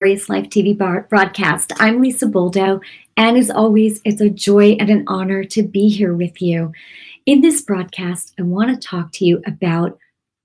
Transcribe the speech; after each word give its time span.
Glorious 0.00 0.28
Life 0.28 0.44
TV 0.44 0.78
broadcast. 1.08 1.72
I'm 1.80 2.00
Lisa 2.00 2.26
Boldo, 2.26 2.80
and 3.16 3.36
as 3.36 3.50
always, 3.50 4.00
it's 4.04 4.20
a 4.20 4.30
joy 4.30 4.76
and 4.78 4.90
an 4.90 5.02
honor 5.08 5.42
to 5.42 5.62
be 5.64 5.88
here 5.88 6.14
with 6.14 6.40
you. 6.40 6.70
In 7.26 7.40
this 7.40 7.62
broadcast, 7.62 8.32
I 8.38 8.42
want 8.42 8.70
to 8.70 8.88
talk 8.88 9.10
to 9.14 9.24
you 9.24 9.42
about 9.44 9.98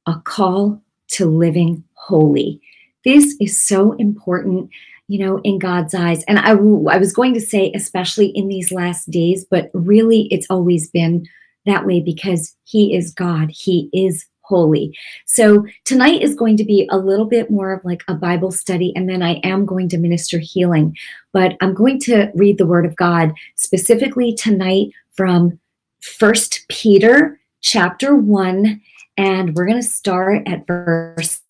a 0.08 0.16
call 0.24 0.81
to 1.10 1.28
living 1.28 1.84
holy. 1.94 2.62
This 3.05 3.36
is 3.39 3.62
so 3.62 3.92
important, 3.94 4.71
you 5.08 5.24
know, 5.24 5.39
in 5.44 5.60
God's 5.60 5.94
eyes. 5.94 6.24
And 6.24 6.40
I, 6.40 6.54
I 6.54 6.97
was 6.97 7.13
going 7.13 7.35
to 7.35 7.42
say, 7.42 7.72
especially 7.76 8.29
in 8.29 8.47
these 8.47 8.72
last 8.72 9.12
days, 9.12 9.46
but 9.46 9.70
really 9.76 10.28
it's 10.31 10.47
always 10.49 10.90
been 10.90 11.28
that 11.67 11.85
way 11.85 11.99
because 11.99 12.56
He 12.63 12.96
is 12.96 13.13
God, 13.13 13.51
He 13.51 13.92
is 13.94 14.26
holy. 14.44 14.96
So 15.25 15.65
tonight 15.85 16.21
is 16.21 16.35
going 16.35 16.57
to 16.57 16.66
be 16.66 16.88
a 16.91 16.98
little 16.98 17.25
bit 17.25 17.49
more 17.49 17.73
of 17.73 17.84
like 17.84 18.03
a 18.07 18.13
Bible 18.13 18.52
study, 18.52 18.93
and 18.95 19.09
then 19.09 19.23
I 19.23 19.35
am 19.43 19.66
going 19.66 19.89
to 19.89 19.98
minister 19.98 20.39
healing. 20.39 20.95
But 21.31 21.55
I'm 21.61 21.73
going 21.73 21.99
to 22.01 22.31
read 22.35 22.57
the 22.57 22.67
Word 22.67 22.85
of 22.85 22.95
God 22.95 23.34
specifically 23.55 24.34
tonight 24.34 24.89
from 25.13 25.59
First 26.01 26.65
Peter 26.70 27.39
chapter 27.61 28.15
1, 28.15 28.81
and 29.17 29.55
we're 29.55 29.65
going 29.65 29.81
to 29.81 29.87
start 29.87 30.48
at 30.48 30.67
verse 30.67 31.41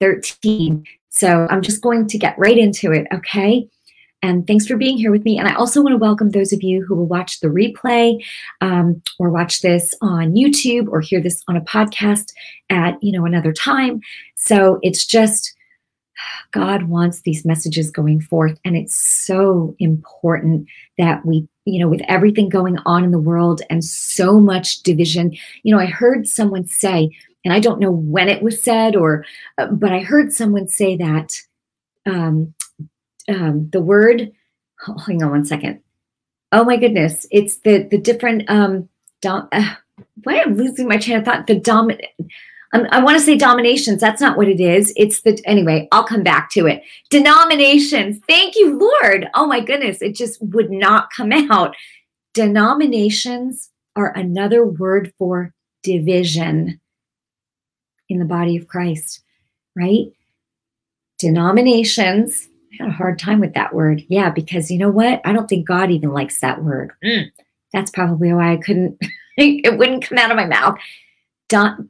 13. 0.00 0.84
So 1.10 1.46
I'm 1.50 1.62
just 1.62 1.82
going 1.82 2.06
to 2.08 2.18
get 2.18 2.38
right 2.38 2.58
into 2.58 2.92
it, 2.92 3.06
okay? 3.12 3.68
And 4.26 4.44
thanks 4.44 4.66
for 4.66 4.76
being 4.76 4.96
here 4.98 5.12
with 5.12 5.24
me. 5.24 5.38
And 5.38 5.46
I 5.46 5.54
also 5.54 5.80
want 5.80 5.92
to 5.92 5.98
welcome 5.98 6.30
those 6.30 6.52
of 6.52 6.60
you 6.60 6.84
who 6.84 6.96
will 6.96 7.06
watch 7.06 7.38
the 7.38 7.46
replay 7.46 8.20
um, 8.60 9.00
or 9.20 9.30
watch 9.30 9.60
this 9.60 9.94
on 10.02 10.34
YouTube 10.34 10.88
or 10.88 11.00
hear 11.00 11.20
this 11.20 11.44
on 11.46 11.56
a 11.56 11.60
podcast 11.60 12.32
at 12.68 13.00
you 13.00 13.12
know 13.12 13.24
another 13.24 13.52
time. 13.52 14.00
So 14.34 14.80
it's 14.82 15.06
just 15.06 15.54
God 16.50 16.84
wants 16.84 17.20
these 17.20 17.44
messages 17.44 17.88
going 17.92 18.20
forth, 18.20 18.58
and 18.64 18.76
it's 18.76 18.96
so 18.96 19.76
important 19.78 20.66
that 20.98 21.24
we 21.24 21.46
you 21.64 21.78
know 21.78 21.88
with 21.88 22.02
everything 22.08 22.48
going 22.48 22.78
on 22.84 23.04
in 23.04 23.12
the 23.12 23.20
world 23.20 23.62
and 23.70 23.84
so 23.84 24.40
much 24.40 24.82
division. 24.82 25.36
You 25.62 25.72
know, 25.72 25.80
I 25.80 25.86
heard 25.86 26.26
someone 26.26 26.66
say, 26.66 27.10
and 27.44 27.54
I 27.54 27.60
don't 27.60 27.78
know 27.78 27.92
when 27.92 28.28
it 28.28 28.42
was 28.42 28.60
said 28.60 28.96
or, 28.96 29.24
uh, 29.56 29.68
but 29.68 29.92
I 29.92 30.00
heard 30.00 30.32
someone 30.32 30.66
say 30.66 30.96
that. 30.96 31.32
Um, 32.06 32.54
um, 33.28 33.68
the 33.70 33.80
word. 33.80 34.32
Hang 35.06 35.22
on 35.22 35.30
one 35.30 35.44
second. 35.44 35.80
Oh 36.52 36.64
my 36.64 36.76
goodness, 36.76 37.26
it's 37.30 37.58
the 37.58 37.88
the 37.90 37.98
different. 37.98 38.48
Um, 38.48 38.88
dom, 39.22 39.48
uh, 39.52 39.74
why 40.22 40.40
I'm 40.40 40.56
losing 40.56 40.88
my 40.88 40.98
train 40.98 41.18
of 41.18 41.24
thought. 41.24 41.46
The. 41.46 41.98
Um, 42.72 42.86
I 42.90 43.02
want 43.02 43.16
to 43.16 43.24
say 43.24 43.36
dominations. 43.36 44.00
That's 44.00 44.20
not 44.20 44.36
what 44.36 44.48
it 44.48 44.60
is. 44.60 44.92
It's 44.96 45.22
the 45.22 45.40
anyway. 45.44 45.88
I'll 45.92 46.04
come 46.04 46.22
back 46.22 46.50
to 46.50 46.66
it. 46.66 46.82
Denominations. 47.10 48.20
Thank 48.28 48.56
you, 48.56 48.78
Lord. 48.78 49.28
Oh 49.34 49.46
my 49.46 49.60
goodness, 49.60 50.02
it 50.02 50.14
just 50.14 50.42
would 50.42 50.70
not 50.70 51.10
come 51.16 51.32
out. 51.32 51.74
Denominations 52.34 53.70
are 53.94 54.12
another 54.14 54.66
word 54.66 55.12
for 55.18 55.54
division 55.82 56.80
in 58.08 58.18
the 58.18 58.24
body 58.24 58.56
of 58.56 58.68
Christ, 58.68 59.22
right? 59.74 60.06
Denominations 61.18 62.48
I 62.80 62.84
had 62.84 62.92
a 62.92 62.96
hard 62.96 63.18
time 63.18 63.40
with 63.40 63.54
that 63.54 63.74
word. 63.74 64.04
Yeah, 64.08 64.30
because 64.30 64.70
you 64.70 64.78
know 64.78 64.90
what? 64.90 65.20
I 65.24 65.32
don't 65.32 65.48
think 65.48 65.66
God 65.66 65.90
even 65.90 66.12
likes 66.12 66.40
that 66.40 66.62
word. 66.62 66.92
Mm. 67.04 67.30
That's 67.72 67.90
probably 67.90 68.32
why 68.32 68.52
I 68.52 68.56
couldn't, 68.56 68.98
it 69.36 69.78
wouldn't 69.78 70.06
come 70.06 70.18
out 70.18 70.30
of 70.30 70.36
my 70.36 70.46
mouth. 70.46 70.78
Don, 71.48 71.88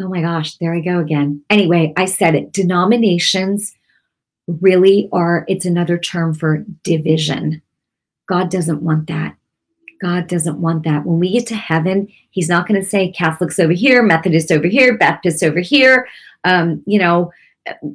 oh 0.00 0.08
my 0.08 0.20
gosh, 0.20 0.56
there 0.56 0.74
I 0.74 0.80
go 0.80 0.98
again. 0.98 1.42
Anyway, 1.50 1.92
I 1.96 2.06
said 2.06 2.34
it. 2.34 2.52
Denominations 2.52 3.74
really 4.46 5.08
are, 5.12 5.44
it's 5.48 5.66
another 5.66 5.98
term 5.98 6.34
for 6.34 6.64
division. 6.82 7.62
God 8.28 8.50
doesn't 8.50 8.82
want 8.82 9.06
that. 9.08 9.36
God 10.00 10.28
doesn't 10.28 10.60
want 10.60 10.84
that. 10.84 11.04
When 11.04 11.18
we 11.18 11.32
get 11.32 11.46
to 11.48 11.56
heaven, 11.56 12.08
He's 12.30 12.48
not 12.48 12.68
going 12.68 12.80
to 12.80 12.88
say 12.88 13.10
Catholics 13.10 13.58
over 13.58 13.72
here, 13.72 14.02
Methodists 14.02 14.50
over 14.50 14.68
here, 14.68 14.96
Baptists 14.96 15.42
over 15.42 15.60
here. 15.60 16.06
Um, 16.44 16.82
you 16.86 16.98
know, 16.98 17.32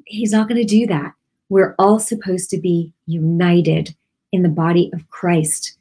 He's 0.05 0.31
not 0.31 0.49
going 0.49 0.59
to 0.59 0.67
do 0.67 0.85
that. 0.87 1.13
We're 1.53 1.75
all 1.77 1.99
supposed 1.99 2.49
to 2.49 2.57
be 2.57 2.91
united 3.05 3.95
in 4.31 4.41
the 4.41 4.49
body 4.49 4.89
of 4.91 5.07
Christ. 5.11 5.77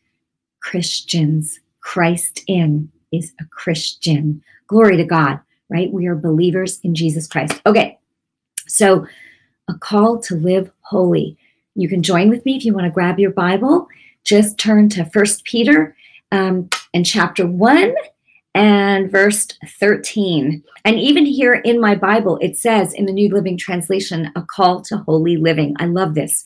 Christians, 0.60 1.60
Christ 1.80 2.42
in 2.46 2.92
is 3.10 3.32
a 3.40 3.46
Christian. 3.46 4.44
Glory 4.66 4.98
to 4.98 5.04
God, 5.04 5.40
right? 5.70 5.90
We 5.90 6.06
are 6.08 6.14
believers 6.14 6.78
in 6.82 6.94
Jesus 6.94 7.26
Christ. 7.26 7.62
Okay, 7.64 7.98
so 8.66 9.06
a 9.66 9.72
call 9.72 10.18
to 10.18 10.34
live 10.34 10.70
holy. 10.82 11.38
You 11.74 11.88
can 11.88 12.02
join 12.02 12.28
with 12.28 12.44
me 12.44 12.54
if 12.54 12.66
you 12.66 12.74
want 12.74 12.84
to 12.84 12.90
grab 12.90 13.18
your 13.18 13.30
Bible. 13.30 13.88
Just 14.24 14.58
turn 14.58 14.90
to 14.90 15.06
First 15.06 15.42
Peter 15.44 15.96
um, 16.32 16.68
and 16.92 17.06
chapter 17.06 17.46
1 17.46 17.94
and 18.54 19.10
verse 19.10 19.48
13. 19.66 20.62
And 20.84 20.98
even 20.98 21.24
here 21.24 21.54
in 21.54 21.80
my 21.80 21.94
Bible, 21.94 22.38
it 22.42 22.56
says 22.56 22.92
in 22.92 23.06
the 23.06 23.12
New 23.12 23.32
Living 23.32 23.56
Translation, 23.56 24.30
a 24.36 24.42
call 24.42 24.82
to 24.82 24.98
holy 24.98 25.36
living. 25.36 25.74
I 25.78 25.86
love 25.86 26.14
this. 26.14 26.44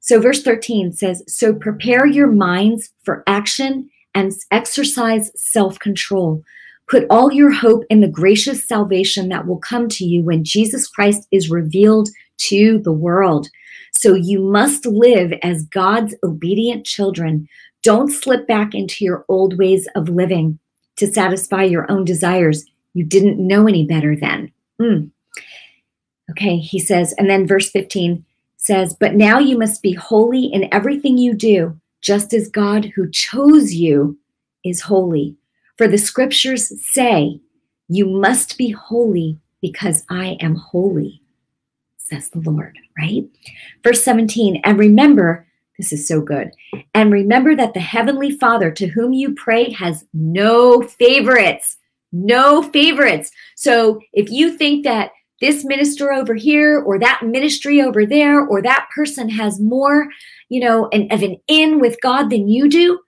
So, 0.00 0.20
verse 0.20 0.42
13 0.42 0.92
says, 0.92 1.22
So 1.26 1.54
prepare 1.54 2.06
your 2.06 2.28
minds 2.28 2.90
for 3.04 3.22
action 3.26 3.88
and 4.14 4.32
exercise 4.50 5.30
self 5.34 5.78
control. 5.78 6.42
Put 6.88 7.06
all 7.08 7.32
your 7.32 7.52
hope 7.52 7.84
in 7.88 8.00
the 8.00 8.08
gracious 8.08 8.66
salvation 8.66 9.28
that 9.28 9.46
will 9.46 9.58
come 9.58 9.88
to 9.88 10.04
you 10.04 10.22
when 10.22 10.44
Jesus 10.44 10.88
Christ 10.88 11.26
is 11.30 11.50
revealed 11.50 12.08
to 12.48 12.78
the 12.80 12.92
world. 12.92 13.48
So, 13.92 14.14
you 14.14 14.40
must 14.40 14.86
live 14.86 15.32
as 15.42 15.64
God's 15.64 16.14
obedient 16.24 16.84
children. 16.84 17.48
Don't 17.82 18.12
slip 18.12 18.46
back 18.46 18.74
into 18.74 19.04
your 19.04 19.24
old 19.28 19.58
ways 19.58 19.88
of 19.96 20.08
living 20.08 20.58
to 21.02 21.12
satisfy 21.12 21.64
your 21.64 21.90
own 21.90 22.04
desires. 22.04 22.64
You 22.94 23.04
didn't 23.04 23.44
know 23.44 23.66
any 23.66 23.84
better 23.84 24.14
then. 24.14 24.52
Mm. 24.80 25.10
Okay, 26.30 26.58
he 26.58 26.78
says, 26.78 27.12
and 27.18 27.28
then 27.28 27.44
verse 27.44 27.68
15 27.70 28.24
says, 28.56 28.94
But 28.94 29.16
now 29.16 29.40
you 29.40 29.58
must 29.58 29.82
be 29.82 29.94
holy 29.94 30.44
in 30.44 30.72
everything 30.72 31.18
you 31.18 31.34
do, 31.34 31.76
just 32.02 32.32
as 32.32 32.48
God 32.48 32.84
who 32.94 33.10
chose 33.10 33.74
you 33.74 34.16
is 34.64 34.82
holy. 34.82 35.36
For 35.76 35.88
the 35.88 35.98
scriptures 35.98 36.72
say, 36.80 37.40
You 37.88 38.06
must 38.06 38.56
be 38.56 38.70
holy 38.70 39.40
because 39.60 40.04
I 40.08 40.36
am 40.38 40.54
holy, 40.54 41.20
says 41.96 42.28
the 42.28 42.38
Lord, 42.38 42.78
right? 42.96 43.24
Verse 43.82 44.04
17, 44.04 44.60
and 44.62 44.78
remember 44.78 45.48
this 45.82 45.92
is 45.92 46.06
so 46.06 46.20
good. 46.20 46.52
And 46.94 47.12
remember 47.12 47.56
that 47.56 47.74
the 47.74 47.80
Heavenly 47.80 48.30
Father 48.30 48.70
to 48.70 48.86
whom 48.86 49.12
you 49.12 49.34
pray 49.34 49.72
has 49.72 50.04
no 50.14 50.80
favorites. 50.80 51.76
No 52.12 52.62
favorites. 52.62 53.32
So 53.56 54.00
if 54.12 54.30
you 54.30 54.56
think 54.56 54.84
that 54.84 55.10
this 55.40 55.64
minister 55.64 56.12
over 56.12 56.36
here 56.36 56.80
or 56.80 57.00
that 57.00 57.22
ministry 57.24 57.82
over 57.82 58.06
there 58.06 58.46
or 58.46 58.62
that 58.62 58.86
person 58.94 59.28
has 59.30 59.58
more, 59.58 60.06
you 60.48 60.60
know, 60.60 60.88
an, 60.92 61.08
of 61.10 61.24
an 61.24 61.36
in 61.48 61.80
with 61.80 62.00
God 62.00 62.30
than 62.30 62.46
you 62.46 62.68
do, 62.68 63.00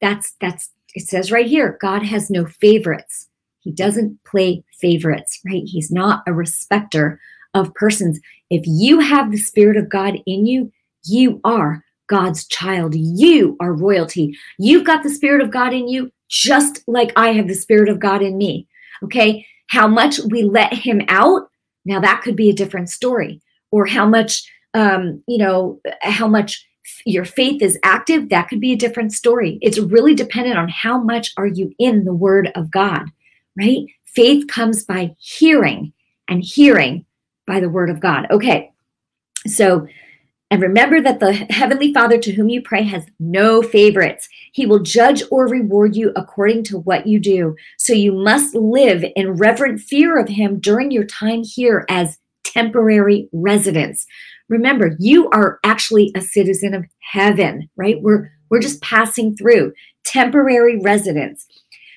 that's 0.00 0.34
that's 0.40 0.72
it 0.96 1.06
says 1.06 1.30
right 1.30 1.46
here, 1.46 1.78
God 1.80 2.02
has 2.02 2.28
no 2.28 2.44
favorites. 2.44 3.28
He 3.60 3.70
doesn't 3.70 4.18
play 4.24 4.64
favorites, 4.80 5.38
right? 5.46 5.62
He's 5.64 5.92
not 5.92 6.24
a 6.26 6.32
respecter 6.32 7.20
of 7.54 7.72
persons. 7.74 8.18
If 8.50 8.64
you 8.66 8.98
have 8.98 9.30
the 9.30 9.38
spirit 9.38 9.76
of 9.76 9.88
God 9.88 10.16
in 10.26 10.46
you, 10.46 10.72
you 11.04 11.40
are 11.44 11.84
God's 12.08 12.46
child. 12.46 12.94
You 12.94 13.56
are 13.60 13.72
royalty. 13.72 14.36
You've 14.58 14.84
got 14.84 15.02
the 15.02 15.10
Spirit 15.10 15.42
of 15.42 15.50
God 15.50 15.72
in 15.72 15.88
you, 15.88 16.10
just 16.28 16.82
like 16.86 17.12
I 17.16 17.32
have 17.32 17.48
the 17.48 17.54
Spirit 17.54 17.88
of 17.88 18.00
God 18.00 18.22
in 18.22 18.36
me. 18.36 18.66
Okay. 19.04 19.46
How 19.68 19.88
much 19.88 20.20
we 20.30 20.44
let 20.44 20.72
Him 20.72 21.02
out, 21.08 21.48
now 21.84 22.00
that 22.00 22.22
could 22.22 22.36
be 22.36 22.50
a 22.50 22.54
different 22.54 22.88
story. 22.88 23.40
Or 23.72 23.86
how 23.86 24.06
much, 24.06 24.48
um, 24.74 25.22
you 25.26 25.38
know, 25.38 25.80
how 26.02 26.28
much 26.28 26.64
your 27.04 27.24
faith 27.24 27.62
is 27.62 27.78
active, 27.82 28.28
that 28.28 28.48
could 28.48 28.60
be 28.60 28.72
a 28.72 28.76
different 28.76 29.12
story. 29.12 29.58
It's 29.60 29.78
really 29.78 30.14
dependent 30.14 30.56
on 30.58 30.68
how 30.68 30.98
much 30.98 31.32
are 31.36 31.46
you 31.46 31.72
in 31.78 32.04
the 32.04 32.14
Word 32.14 32.50
of 32.54 32.70
God, 32.70 33.04
right? 33.58 33.84
Faith 34.04 34.46
comes 34.48 34.84
by 34.84 35.14
hearing 35.18 35.92
and 36.28 36.42
hearing 36.42 37.04
by 37.46 37.60
the 37.60 37.68
Word 37.68 37.90
of 37.90 38.00
God. 38.00 38.26
Okay. 38.30 38.72
So, 39.46 39.86
and 40.50 40.62
remember 40.62 41.00
that 41.00 41.18
the 41.18 41.32
Heavenly 41.50 41.92
Father 41.92 42.18
to 42.18 42.32
whom 42.32 42.48
you 42.48 42.62
pray 42.62 42.84
has 42.84 43.04
no 43.18 43.62
favorites. 43.62 44.28
He 44.52 44.64
will 44.64 44.78
judge 44.78 45.22
or 45.30 45.48
reward 45.48 45.96
you 45.96 46.12
according 46.14 46.64
to 46.64 46.78
what 46.78 47.06
you 47.06 47.18
do. 47.18 47.56
So 47.78 47.92
you 47.92 48.12
must 48.12 48.54
live 48.54 49.04
in 49.16 49.32
reverent 49.32 49.80
fear 49.80 50.18
of 50.18 50.28
Him 50.28 50.60
during 50.60 50.92
your 50.92 51.04
time 51.04 51.42
here 51.42 51.84
as 51.88 52.18
temporary 52.44 53.28
residents. 53.32 54.06
Remember, 54.48 54.96
you 55.00 55.28
are 55.30 55.58
actually 55.64 56.12
a 56.14 56.20
citizen 56.20 56.74
of 56.74 56.86
heaven, 57.00 57.68
right? 57.76 58.00
We're, 58.00 58.30
we're 58.48 58.60
just 58.60 58.80
passing 58.80 59.36
through 59.36 59.72
temporary 60.04 60.78
residents. 60.78 61.44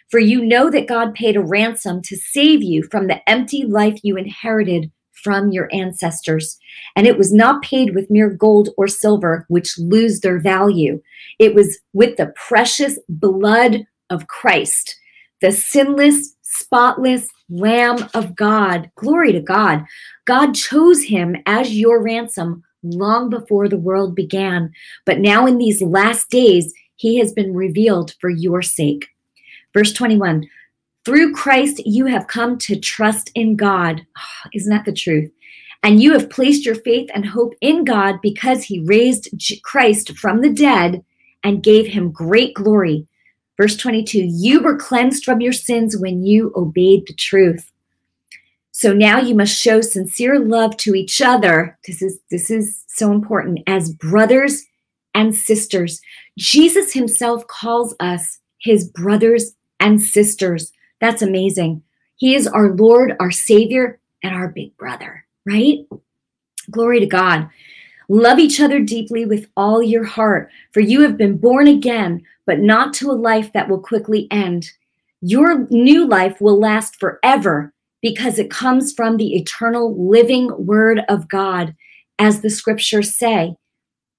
For 0.10 0.20
you 0.20 0.44
know 0.44 0.72
that 0.72 0.88
God 0.88 1.14
paid 1.14 1.36
a 1.36 1.42
ransom 1.42 2.02
to 2.02 2.18
save 2.18 2.64
you 2.64 2.82
from 2.90 3.06
the 3.06 3.30
empty 3.30 3.64
life 3.64 4.00
you 4.02 4.18
inherited 4.18 4.92
from 5.24 5.52
your 5.52 5.70
ancestors. 5.74 6.58
And 6.96 7.08
it 7.08 7.18
was 7.18 7.34
not 7.34 7.62
paid 7.62 7.96
with 7.96 8.10
mere 8.10 8.30
gold 8.30 8.70
or 8.78 8.88
silver, 8.88 9.46
which 9.50 9.78
lose 9.78 10.20
their 10.20 10.40
value. 10.40 11.02
It 11.40 11.56
was 11.56 11.80
with 11.94 12.18
the 12.18 12.34
precious 12.36 13.00
blood 13.08 13.86
of 14.10 14.28
Christ, 14.28 14.96
the 15.42 15.52
sinless, 15.52 16.36
spotless 16.42 17.28
Lamb 17.50 18.10
of 18.14 18.36
God. 18.36 18.92
Glory 18.96 19.32
to 19.32 19.42
God. 19.42 19.86
God 20.26 20.54
chose 20.54 21.04
him 21.04 21.36
as 21.46 21.78
your 21.78 22.02
ransom 22.04 22.64
long 22.84 23.30
before 23.30 23.68
the 23.68 23.78
world 23.78 24.16
began. 24.16 24.72
But 25.06 25.20
now, 25.20 25.46
in 25.46 25.58
these 25.58 25.82
last 25.82 26.30
days, 26.30 26.74
he 26.96 27.18
has 27.20 27.34
been 27.34 27.56
revealed 27.56 28.14
for 28.20 28.30
your 28.30 28.62
sake. 28.62 29.08
Verse 29.74 29.94
21 29.94 30.48
Through 31.06 31.34
Christ, 31.34 31.82
you 31.86 32.06
have 32.06 32.28
come 32.28 32.58
to 32.60 32.80
trust 32.80 33.32
in 33.36 33.56
God. 33.56 34.06
Oh, 34.18 34.50
isn't 34.54 34.70
that 34.70 34.86
the 34.86 34.94
truth? 34.94 35.32
And 35.82 36.02
you 36.02 36.12
have 36.14 36.30
placed 36.30 36.66
your 36.66 36.76
faith 36.76 37.10
and 37.14 37.26
hope 37.26 37.54
in 37.62 37.86
God 37.86 38.20
because 38.22 38.64
he 38.64 38.82
raised 38.82 39.30
Christ 39.64 40.18
from 40.18 40.42
the 40.42 40.50
dead 40.50 41.04
and 41.44 41.64
gave 41.64 41.88
him 41.88 42.12
great 42.12 42.54
glory. 42.54 43.08
Verse 43.58 43.78
22 43.78 44.20
You 44.20 44.62
were 44.62 44.78
cleansed 44.78 45.24
from 45.24 45.42
your 45.42 45.54
sins 45.54 45.98
when 45.98 46.24
you 46.26 46.52
obeyed 46.56 47.08
the 47.08 47.14
truth. 47.14 47.72
So 48.72 48.94
now 48.94 49.20
you 49.20 49.36
must 49.36 49.58
show 49.58 49.82
sincere 49.82 50.40
love 50.40 50.78
to 50.78 50.96
each 50.96 51.22
other. 51.22 51.78
This 51.86 52.02
is 52.02 52.20
this 52.30 52.50
is 52.50 52.84
so 52.88 53.12
important 53.12 53.60
as 53.68 53.94
brothers 53.94 54.66
and 55.14 55.36
sisters. 55.36 56.02
Jesus 56.38 56.94
himself 56.94 57.46
calls 57.48 57.96
us 58.00 58.40
his 58.60 58.88
brothers 58.90 59.54
and 59.80 60.02
sisters. 60.02 60.72
That's 61.02 61.22
amazing. 61.22 61.84
He 62.18 62.36
is 62.36 62.48
our 62.48 62.72
Lord, 62.72 63.16
our 63.20 63.32
Savior, 63.32 64.00
and 64.24 64.36
our 64.36 64.50
big 64.50 64.76
brother, 64.78 65.26
right? 65.46 65.80
Glory 66.70 67.00
to 67.00 67.06
God. 67.06 67.50
Love 68.10 68.40
each 68.40 68.60
other 68.60 68.80
deeply 68.80 69.26
with 69.26 69.48
all 69.56 69.84
your 69.84 70.04
heart, 70.04 70.50
for 70.74 70.80
you 70.80 71.02
have 71.02 71.16
been 71.16 71.38
born 71.38 71.68
again, 71.68 72.22
but 72.46 72.60
not 72.60 72.94
to 72.96 73.12
a 73.12 73.14
life 73.14 73.54
that 73.54 73.70
will 73.70 73.80
quickly 73.80 74.28
end. 74.32 74.72
Your 75.22 75.68
new 75.70 76.08
life 76.08 76.42
will 76.42 76.60
last 76.60 76.96
forever 77.00 77.74
because 78.02 78.40
it 78.40 78.50
comes 78.50 78.94
from 78.94 79.18
the 79.18 79.36
eternal 79.36 80.10
living 80.10 80.50
word 80.66 81.02
of 81.08 81.28
God, 81.28 81.76
as 82.18 82.42
the 82.42 82.50
scriptures 82.50 83.16
say. 83.16 83.56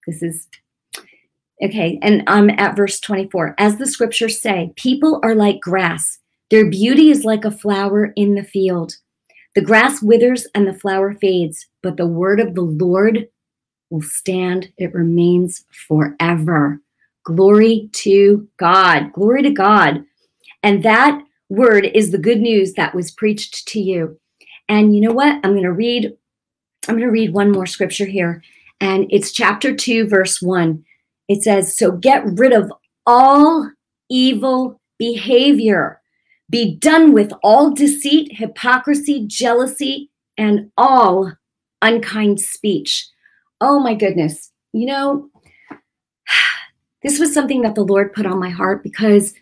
This 0.07 0.23
is 0.23 0.49
okay, 1.63 1.99
and 2.01 2.23
I'm 2.27 2.51
at 2.51 2.77
verse 2.77 3.01
24. 3.01 3.55
As 3.59 3.77
the 3.77 3.87
scriptures 3.87 4.41
say, 4.41 4.73
people 4.77 5.21
are 5.23 5.35
like 5.35 5.61
grass, 5.61 6.19
their 6.51 6.69
beauty 6.69 7.11
is 7.11 7.25
like 7.25 7.45
a 7.45 7.51
flower 7.51 8.13
in 8.17 8.35
the 8.35 8.45
field. 8.45 8.97
The 9.55 9.61
grass 9.61 10.03
withers 10.03 10.47
and 10.55 10.67
the 10.67 10.75
flower 10.75 11.15
fades, 11.15 11.67
but 11.83 11.97
the 11.97 12.07
word 12.07 12.41
of 12.41 12.55
the 12.55 12.63
Lord 12.63 13.29
will 13.91 14.03
stand, 14.03 14.73
it 14.79 14.95
remains 14.95 15.65
forever. 15.89 16.81
Glory 17.25 17.89
to 17.93 18.49
God. 18.57 19.13
Glory 19.13 19.43
to 19.43 19.51
God. 19.51 20.05
And 20.63 20.83
that 20.85 21.21
word 21.49 21.91
is 21.95 22.11
the 22.11 22.19
good 22.19 22.41
news 22.41 22.75
that 22.75 22.95
was 22.95 23.11
preached 23.11 23.67
to 23.69 23.81
you. 23.81 24.19
And 24.69 24.95
you 24.95 25.01
know 25.01 25.13
what? 25.13 25.41
I'm 25.45 25.53
going 25.53 25.63
to 25.65 25.73
read 25.73 26.13
I'm 26.89 26.95
going 26.95 27.07
to 27.07 27.13
read 27.13 27.35
one 27.35 27.53
more 27.53 27.67
scripture 27.67 28.07
here 28.07 28.43
and 28.81 29.07
it's 29.11 29.33
chapter 29.33 29.75
2 29.75 30.09
verse 30.09 30.41
1. 30.41 30.83
It 31.29 31.43
says, 31.43 31.77
"So 31.77 31.93
get 31.93 32.25
rid 32.25 32.53
of 32.53 32.73
all 33.07 33.71
evil 34.09 34.81
behavior. 34.99 36.00
Be 36.51 36.77
done 36.77 37.13
with 37.13 37.33
all 37.43 37.73
deceit, 37.73 38.37
hypocrisy, 38.37 39.25
jealousy, 39.27 40.11
and 40.37 40.71
all 40.77 41.33
unkind 41.81 42.41
speech." 42.41 43.07
Oh 43.61 43.79
my 43.81 43.95
goodness. 43.95 44.53
You 44.73 44.87
know, 44.87 45.31
this 47.03 47.19
was 47.19 47.33
something 47.33 47.63
that 47.63 47.75
the 47.75 47.85
Lord 47.85 48.13
put 48.13 48.27
on 48.27 48.39
my 48.39 48.51
heart 48.51 48.83
because 48.83 49.35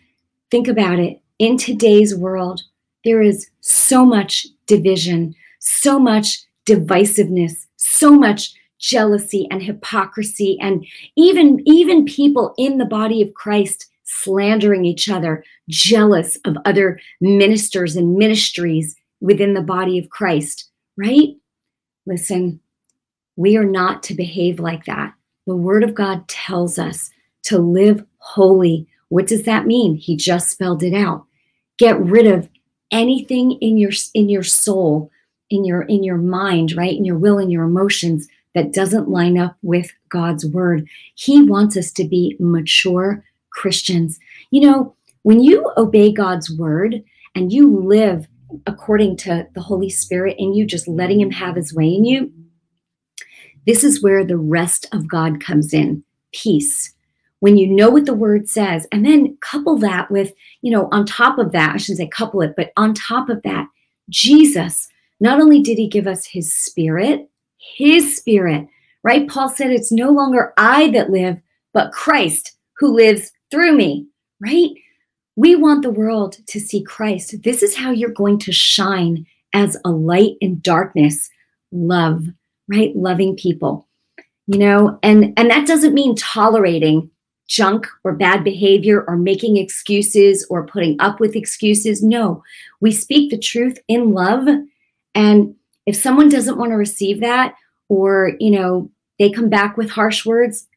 think 0.51 0.67
about 0.67 0.99
it 0.99 1.21
in 1.39 1.57
today's 1.57 2.13
world, 2.13 2.61
there 3.05 3.21
is 3.21 3.49
so 3.61 4.05
much 4.05 4.45
division, 4.67 5.33
so 5.59 5.97
much 5.97 6.39
divisiveness, 6.65 7.65
so 7.77 8.11
much 8.11 8.53
jealousy 8.77 9.47
and 9.51 9.63
hypocrisy 9.63 10.57
and 10.61 10.85
even 11.17 11.61
even 11.65 12.05
people 12.05 12.53
in 12.57 12.77
the 12.77 12.85
body 12.85 13.21
of 13.21 13.33
Christ 13.33 13.87
slandering 14.09 14.85
each 14.85 15.09
other, 15.09 15.43
jealous 15.69 16.37
of 16.45 16.57
other 16.65 16.99
ministers 17.21 17.95
and 17.95 18.15
ministries 18.15 18.95
within 19.21 19.53
the 19.53 19.61
body 19.61 19.97
of 19.97 20.09
Christ, 20.09 20.69
right? 20.97 21.29
Listen, 22.05 22.59
we 23.35 23.55
are 23.55 23.65
not 23.65 24.03
to 24.03 24.13
behave 24.13 24.59
like 24.59 24.85
that. 24.85 25.13
The 25.47 25.55
word 25.55 25.83
of 25.83 25.95
God 25.95 26.27
tells 26.27 26.79
us 26.79 27.09
to 27.43 27.57
live 27.57 28.03
holy. 28.17 28.87
What 29.09 29.27
does 29.27 29.43
that 29.43 29.65
mean? 29.65 29.95
He 29.95 30.15
just 30.15 30.49
spelled 30.49 30.83
it 30.83 30.93
out 30.93 31.25
get 31.79 31.99
rid 31.99 32.27
of 32.27 32.47
anything 32.91 33.53
in 33.53 33.77
your 33.77 33.91
in 34.13 34.29
your 34.29 34.43
soul 34.43 35.09
in 35.49 35.65
your 35.65 35.81
in 35.83 36.03
your 36.03 36.17
mind 36.17 36.73
right 36.73 36.95
in 36.95 37.05
your 37.05 37.17
will 37.17 37.39
and 37.39 37.51
your 37.51 37.63
emotions 37.63 38.27
that 38.53 38.73
doesn't 38.73 39.09
line 39.09 39.37
up 39.37 39.55
with 39.63 39.91
God's 40.09 40.45
word 40.45 40.87
he 41.15 41.41
wants 41.41 41.75
us 41.77 41.91
to 41.93 42.03
be 42.03 42.35
mature 42.39 43.23
Christians 43.59 44.19
you 44.51 44.61
know 44.61 44.95
when 45.23 45.41
you 45.41 45.71
obey 45.77 46.11
God's 46.11 46.49
word 46.49 47.03
and 47.35 47.51
you 47.51 47.79
live 47.79 48.27
according 48.65 49.17
to 49.17 49.47
the 49.53 49.61
Holy 49.61 49.89
Spirit 49.89 50.35
and 50.39 50.55
you 50.55 50.65
just 50.65 50.87
letting 50.87 51.19
him 51.19 51.31
have 51.31 51.55
his 51.55 51.73
way 51.73 51.87
in 51.87 52.05
you 52.05 52.31
this 53.67 53.83
is 53.83 54.01
where 54.01 54.23
the 54.23 54.37
rest 54.37 54.87
of 54.91 55.07
God 55.07 55.43
comes 55.43 55.73
in 55.73 56.03
peace 56.31 56.93
when 57.39 57.57
you 57.57 57.67
know 57.67 57.89
what 57.89 58.05
the 58.05 58.13
word 58.13 58.49
says, 58.49 58.85
and 58.91 59.05
then 59.05 59.37
couple 59.41 59.77
that 59.77 60.11
with, 60.11 60.33
you 60.61 60.71
know, 60.71 60.89
on 60.91 61.05
top 61.05 61.37
of 61.37 61.51
that, 61.53 61.73
I 61.73 61.77
shouldn't 61.77 61.99
say 61.99 62.07
couple 62.07 62.41
it, 62.41 62.53
but 62.57 62.71
on 62.75 62.93
top 62.93 63.29
of 63.29 63.41
that, 63.43 63.67
Jesus, 64.09 64.89
not 65.19 65.39
only 65.39 65.61
did 65.61 65.77
he 65.77 65.87
give 65.87 66.07
us 66.07 66.25
his 66.25 66.53
spirit, 66.53 67.29
his 67.77 68.15
spirit, 68.15 68.67
right? 69.03 69.27
Paul 69.27 69.49
said, 69.49 69.71
It's 69.71 69.91
no 69.91 70.09
longer 70.09 70.53
I 70.57 70.89
that 70.91 71.09
live, 71.09 71.37
but 71.73 71.91
Christ 71.91 72.57
who 72.77 72.93
lives 72.93 73.31
through 73.51 73.75
me, 73.75 74.07
right? 74.39 74.71
We 75.35 75.55
want 75.55 75.83
the 75.83 75.89
world 75.89 76.37
to 76.47 76.59
see 76.59 76.83
Christ. 76.83 77.43
This 77.43 77.63
is 77.63 77.75
how 77.75 77.91
you're 77.91 78.09
going 78.09 78.39
to 78.39 78.51
shine 78.51 79.25
as 79.53 79.77
a 79.85 79.89
light 79.89 80.33
in 80.41 80.59
darkness. 80.59 81.29
Love, 81.71 82.25
right? 82.67 82.95
Loving 82.95 83.35
people 83.35 83.85
you 84.47 84.57
know 84.57 84.97
and 85.03 85.31
and 85.37 85.51
that 85.51 85.67
doesn't 85.67 85.93
mean 85.93 86.15
tolerating 86.15 87.07
junk 87.49 87.87
or 88.03 88.13
bad 88.13 88.43
behavior 88.43 89.03
or 89.07 89.17
making 89.17 89.57
excuses 89.57 90.45
or 90.49 90.67
putting 90.67 90.95
up 91.01 91.19
with 91.19 91.35
excuses. 91.35 92.01
No, 92.01 92.43
we 92.79 92.91
speak 92.91 93.31
the 93.31 93.37
truth 93.37 93.79
in 93.87 94.13
love. 94.13 94.47
And 95.15 95.55
if 95.85 95.95
someone 95.95 96.29
doesn't 96.29 96.59
want 96.59 96.69
to 96.69 96.75
receive 96.75 97.19
that, 97.21 97.55
or, 97.89 98.33
you 98.39 98.51
know, 98.51 98.91
they 99.17 99.31
come 99.31 99.49
back 99.49 99.75
with 99.75 99.89
harsh 99.89 100.25
words, 100.25 100.67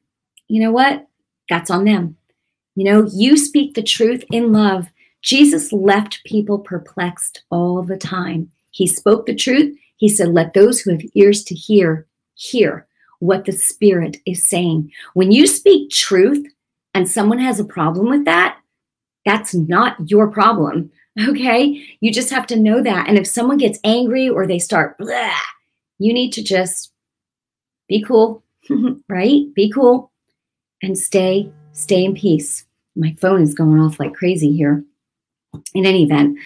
you 0.49 0.61
know 0.63 0.73
what? 0.73 1.07
That's 1.51 1.71
on 1.71 1.85
them. 1.85 2.17
You 2.75 2.85
know, 2.85 3.09
you 3.13 3.37
speak 3.37 3.75
the 3.75 3.83
truth 3.83 4.25
in 4.31 4.53
love. 4.53 4.89
Jesus 5.23 5.73
left 5.73 6.25
people 6.25 6.59
perplexed 6.59 7.43
all 7.51 7.83
the 7.83 7.97
time. 7.97 8.51
He 8.71 8.87
spoke 8.87 9.27
the 9.27 9.35
truth. 9.35 9.77
He 9.97 10.09
said, 10.09 10.29
Let 10.29 10.55
those 10.55 10.81
who 10.81 10.91
have 10.93 11.03
ears 11.15 11.45
to 11.45 11.55
hear, 11.55 12.07
hear 12.35 12.87
what 13.21 13.45
the 13.45 13.53
Spirit 13.53 14.17
is 14.27 14.43
saying. 14.45 14.91
When 15.15 15.31
you 15.31 15.47
speak 15.47 15.91
truth, 15.91 16.47
and 16.95 17.09
someone 17.09 17.39
has 17.39 17.59
a 17.59 17.65
problem 17.65 18.09
with 18.09 18.25
that, 18.25 18.59
that's 19.25 19.55
not 19.55 19.97
your 20.11 20.31
problem. 20.31 20.91
Okay. 21.29 21.85
You 22.01 22.11
just 22.11 22.31
have 22.31 22.47
to 22.47 22.57
know 22.57 22.83
that. 22.83 23.07
And 23.07 23.19
if 23.19 23.27
someone 23.27 23.59
gets 23.59 23.79
angry 23.85 24.31
or 24.31 24.47
they 24.47 24.59
start, 24.59 24.97
you 25.99 26.15
need 26.15 26.33
to 26.33 26.43
just 26.43 26.91
be 27.87 28.03
cool, 28.03 28.43
right? 29.11 29.43
Be 29.55 29.71
cool 29.71 30.11
and 30.83 30.97
stay, 30.97 31.53
stay 31.73 32.05
in 32.05 32.15
peace. 32.15 32.65
My 32.97 33.17
phone 33.21 33.43
is 33.43 33.55
going 33.55 33.81
off 33.81 34.01
like 34.01 34.15
crazy 34.15 34.55
here. 34.55 34.85
In 35.75 35.87
any 35.87 36.05
event, 36.05 36.39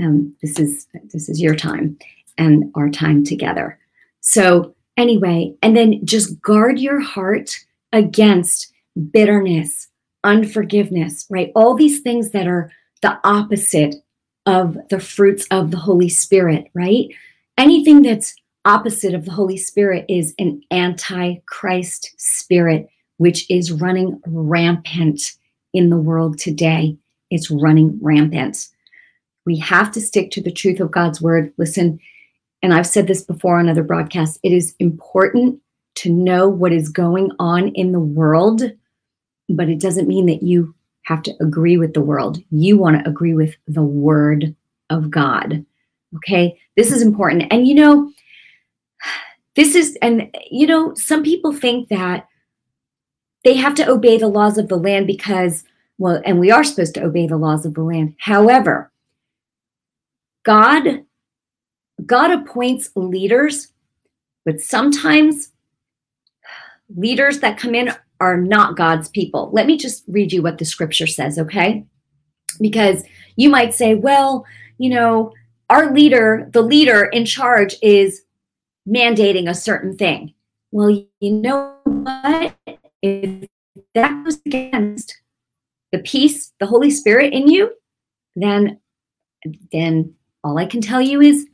um, 0.00 0.34
this 0.42 0.58
is 0.58 0.86
this 1.12 1.28
is 1.28 1.40
your 1.40 1.54
time 1.54 1.96
and 2.36 2.70
our 2.74 2.88
time 2.88 3.24
together. 3.24 3.78
So 4.20 4.74
anyway, 4.96 5.54
and 5.62 5.76
then 5.76 6.04
just 6.04 6.40
guard 6.42 6.78
your 6.78 7.00
heart 7.00 7.56
against 7.92 8.72
bitterness, 9.12 9.88
unforgiveness, 10.24 11.26
right? 11.30 11.52
All 11.54 11.74
these 11.74 12.00
things 12.00 12.30
that 12.30 12.46
are 12.46 12.70
the 13.02 13.18
opposite 13.24 13.94
of 14.46 14.76
the 14.90 15.00
fruits 15.00 15.46
of 15.50 15.70
the 15.70 15.76
Holy 15.76 16.08
Spirit, 16.08 16.68
right? 16.74 17.06
Anything 17.56 18.02
that's 18.02 18.34
opposite 18.64 19.14
of 19.14 19.24
the 19.24 19.30
Holy 19.30 19.56
Spirit 19.56 20.04
is 20.08 20.34
an 20.38 20.62
anti-Christ 20.70 22.14
spirit, 22.18 22.88
which 23.18 23.48
is 23.50 23.70
running 23.70 24.20
rampant 24.26 25.32
in 25.74 25.90
the 25.90 25.96
world 25.96 26.38
today. 26.38 26.96
It's 27.30 27.50
running 27.50 27.98
rampant. 28.02 28.68
We 29.44 29.58
have 29.58 29.92
to 29.92 30.00
stick 30.00 30.30
to 30.32 30.42
the 30.42 30.52
truth 30.52 30.80
of 30.80 30.90
God's 30.90 31.20
word. 31.20 31.52
Listen, 31.58 32.00
and 32.62 32.74
I've 32.74 32.86
said 32.86 33.06
this 33.06 33.22
before 33.22 33.58
on 33.58 33.68
other 33.68 33.82
broadcasts, 33.82 34.38
it 34.42 34.52
is 34.52 34.74
important 34.78 35.60
to 35.96 36.10
know 36.10 36.48
what 36.48 36.72
is 36.72 36.88
going 36.88 37.30
on 37.38 37.68
in 37.68 37.92
the 37.92 38.00
world, 38.00 38.62
but 39.48 39.68
it 39.68 39.80
doesn't 39.80 40.08
mean 40.08 40.26
that 40.26 40.42
you 40.42 40.74
have 41.02 41.22
to 41.22 41.34
agree 41.40 41.76
with 41.76 41.94
the 41.94 42.00
world. 42.00 42.38
You 42.50 42.76
want 42.76 43.02
to 43.02 43.08
agree 43.08 43.34
with 43.34 43.56
the 43.66 43.82
word 43.82 44.54
of 44.90 45.10
God. 45.10 45.64
Okay, 46.16 46.58
this 46.76 46.92
is 46.92 47.02
important. 47.02 47.44
And 47.50 47.66
you 47.66 47.74
know, 47.74 48.12
this 49.56 49.74
is, 49.74 49.96
and 50.02 50.30
you 50.50 50.66
know, 50.66 50.94
some 50.94 51.22
people 51.22 51.52
think 51.52 51.88
that 51.88 52.27
they 53.44 53.54
have 53.54 53.74
to 53.76 53.88
obey 53.88 54.18
the 54.18 54.28
laws 54.28 54.58
of 54.58 54.68
the 54.68 54.76
land 54.76 55.06
because, 55.06 55.64
well, 55.98 56.20
and 56.24 56.38
we 56.38 56.50
are 56.50 56.64
supposed 56.64 56.94
to 56.94 57.04
obey 57.04 57.26
the 57.26 57.36
laws 57.36 57.64
of 57.64 57.74
the 57.74 57.82
land. 57.82 58.14
However, 58.18 58.90
God 60.44 61.04
God 62.06 62.30
appoints 62.30 62.90
leaders, 62.94 63.72
but 64.44 64.60
sometimes 64.60 65.52
leaders 66.96 67.40
that 67.40 67.58
come 67.58 67.74
in 67.74 67.92
are 68.20 68.36
not 68.36 68.76
God's 68.76 69.08
people. 69.08 69.50
Let 69.52 69.66
me 69.66 69.76
just 69.76 70.04
read 70.08 70.32
you 70.32 70.42
what 70.42 70.58
the 70.58 70.64
scripture 70.64 71.06
says, 71.06 71.38
okay? 71.38 71.84
Because 72.60 73.04
you 73.36 73.48
might 73.48 73.74
say, 73.74 73.94
well, 73.94 74.44
you 74.78 74.90
know, 74.90 75.32
our 75.70 75.92
leader, 75.92 76.48
the 76.52 76.62
leader 76.62 77.04
in 77.04 77.24
charge 77.24 77.76
is 77.82 78.22
mandating 78.88 79.48
a 79.48 79.54
certain 79.54 79.96
thing. 79.96 80.34
Well, 80.70 81.04
you 81.20 81.32
know 81.32 81.74
what? 81.84 82.56
If 83.02 83.48
that 83.94 84.24
goes 84.24 84.40
against 84.44 85.20
the 85.92 85.98
peace, 85.98 86.52
the 86.60 86.66
Holy 86.66 86.90
Spirit 86.90 87.32
in 87.32 87.48
you, 87.48 87.72
then 88.36 88.80
then 89.72 90.14
all 90.42 90.58
I 90.58 90.66
can 90.66 90.80
tell 90.80 91.00
you 91.00 91.20
is 91.20 91.46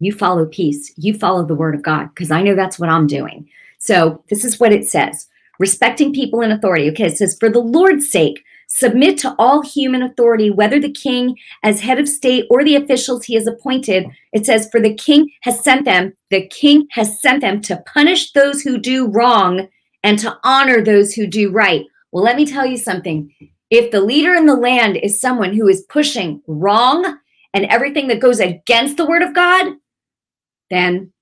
you 0.00 0.12
follow 0.12 0.46
peace, 0.46 0.92
you 0.96 1.14
follow 1.14 1.44
the 1.44 1.54
word 1.54 1.74
of 1.74 1.82
God, 1.82 2.08
because 2.14 2.30
I 2.30 2.42
know 2.42 2.54
that's 2.54 2.78
what 2.78 2.88
I'm 2.88 3.06
doing. 3.06 3.48
So 3.78 4.22
this 4.30 4.44
is 4.44 4.60
what 4.60 4.72
it 4.72 4.88
says 4.88 5.28
respecting 5.60 6.12
people 6.12 6.40
in 6.40 6.50
authority. 6.50 6.90
Okay, 6.90 7.06
it 7.06 7.16
says, 7.16 7.36
for 7.38 7.48
the 7.48 7.60
Lord's 7.60 8.10
sake, 8.10 8.42
submit 8.66 9.16
to 9.18 9.34
all 9.38 9.62
human 9.62 10.02
authority, 10.02 10.50
whether 10.50 10.80
the 10.80 10.90
king 10.90 11.38
as 11.62 11.80
head 11.80 11.98
of 12.00 12.08
state 12.08 12.46
or 12.50 12.64
the 12.64 12.74
officials 12.74 13.24
he 13.24 13.34
has 13.34 13.46
appointed. 13.46 14.06
It 14.32 14.46
says, 14.46 14.68
for 14.70 14.80
the 14.80 14.94
king 14.94 15.30
has 15.42 15.62
sent 15.62 15.84
them, 15.84 16.12
the 16.30 16.46
king 16.48 16.88
has 16.90 17.20
sent 17.20 17.40
them 17.40 17.60
to 17.62 17.82
punish 17.86 18.32
those 18.32 18.62
who 18.62 18.78
do 18.78 19.06
wrong 19.06 19.68
and 20.04 20.18
to 20.20 20.38
honor 20.44 20.84
those 20.84 21.14
who 21.14 21.26
do 21.26 21.50
right. 21.50 21.86
Well, 22.12 22.22
let 22.22 22.36
me 22.36 22.46
tell 22.46 22.64
you 22.64 22.76
something. 22.76 23.34
If 23.70 23.90
the 23.90 24.02
leader 24.02 24.34
in 24.34 24.46
the 24.46 24.54
land 24.54 24.98
is 24.98 25.20
someone 25.20 25.54
who 25.54 25.66
is 25.66 25.86
pushing 25.88 26.42
wrong 26.46 27.18
and 27.54 27.64
everything 27.64 28.06
that 28.08 28.20
goes 28.20 28.38
against 28.38 28.98
the 28.98 29.06
word 29.06 29.22
of 29.22 29.34
God, 29.34 29.72
then 30.70 31.12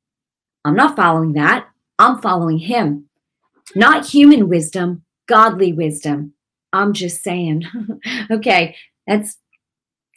I'm 0.64 0.74
not 0.74 0.96
following 0.96 1.32
that. 1.34 1.66
I'm 1.98 2.20
following 2.20 2.58
him. 2.58 3.08
Not 3.74 4.06
human 4.06 4.48
wisdom, 4.48 5.04
godly 5.26 5.72
wisdom. 5.72 6.34
I'm 6.72 6.92
just 6.92 7.22
saying. 7.22 7.64
okay, 8.30 8.76
that's, 9.06 9.38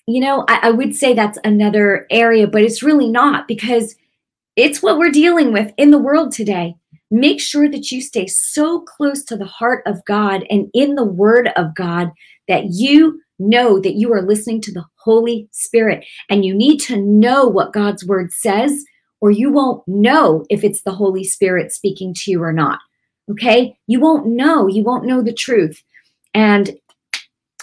you 0.07 0.21
know, 0.21 0.43
I, 0.49 0.69
I 0.69 0.71
would 0.71 0.95
say 0.95 1.13
that's 1.13 1.37
another 1.43 2.07
area, 2.09 2.47
but 2.47 2.63
it's 2.63 2.83
really 2.83 3.09
not 3.09 3.47
because 3.47 3.95
it's 4.55 4.81
what 4.81 4.97
we're 4.97 5.11
dealing 5.11 5.53
with 5.53 5.71
in 5.77 5.91
the 5.91 5.99
world 5.99 6.31
today. 6.31 6.75
Make 7.11 7.39
sure 7.39 7.69
that 7.69 7.91
you 7.91 8.01
stay 8.01 8.27
so 8.27 8.81
close 8.81 9.23
to 9.25 9.37
the 9.37 9.45
heart 9.45 9.83
of 9.85 10.03
God 10.05 10.43
and 10.49 10.69
in 10.73 10.95
the 10.95 11.05
word 11.05 11.49
of 11.55 11.75
God 11.75 12.11
that 12.47 12.65
you 12.71 13.21
know 13.37 13.79
that 13.79 13.95
you 13.95 14.11
are 14.13 14.21
listening 14.21 14.61
to 14.61 14.71
the 14.71 14.85
Holy 14.97 15.47
Spirit. 15.51 16.05
And 16.29 16.43
you 16.43 16.55
need 16.55 16.79
to 16.81 16.97
know 16.97 17.45
what 17.45 17.73
God's 17.73 18.05
word 18.05 18.31
says 18.33 18.83
or 19.21 19.31
you 19.31 19.51
won't 19.51 19.87
know 19.87 20.45
if 20.49 20.63
it's 20.63 20.81
the 20.81 20.93
Holy 20.93 21.23
Spirit 21.23 21.71
speaking 21.71 22.13
to 22.13 22.31
you 22.31 22.43
or 22.43 22.53
not. 22.53 22.79
Okay? 23.31 23.77
You 23.87 23.99
won't 23.99 24.27
know. 24.27 24.67
You 24.67 24.83
won't 24.83 25.05
know 25.05 25.21
the 25.21 25.33
truth. 25.33 25.83
And 26.33 26.77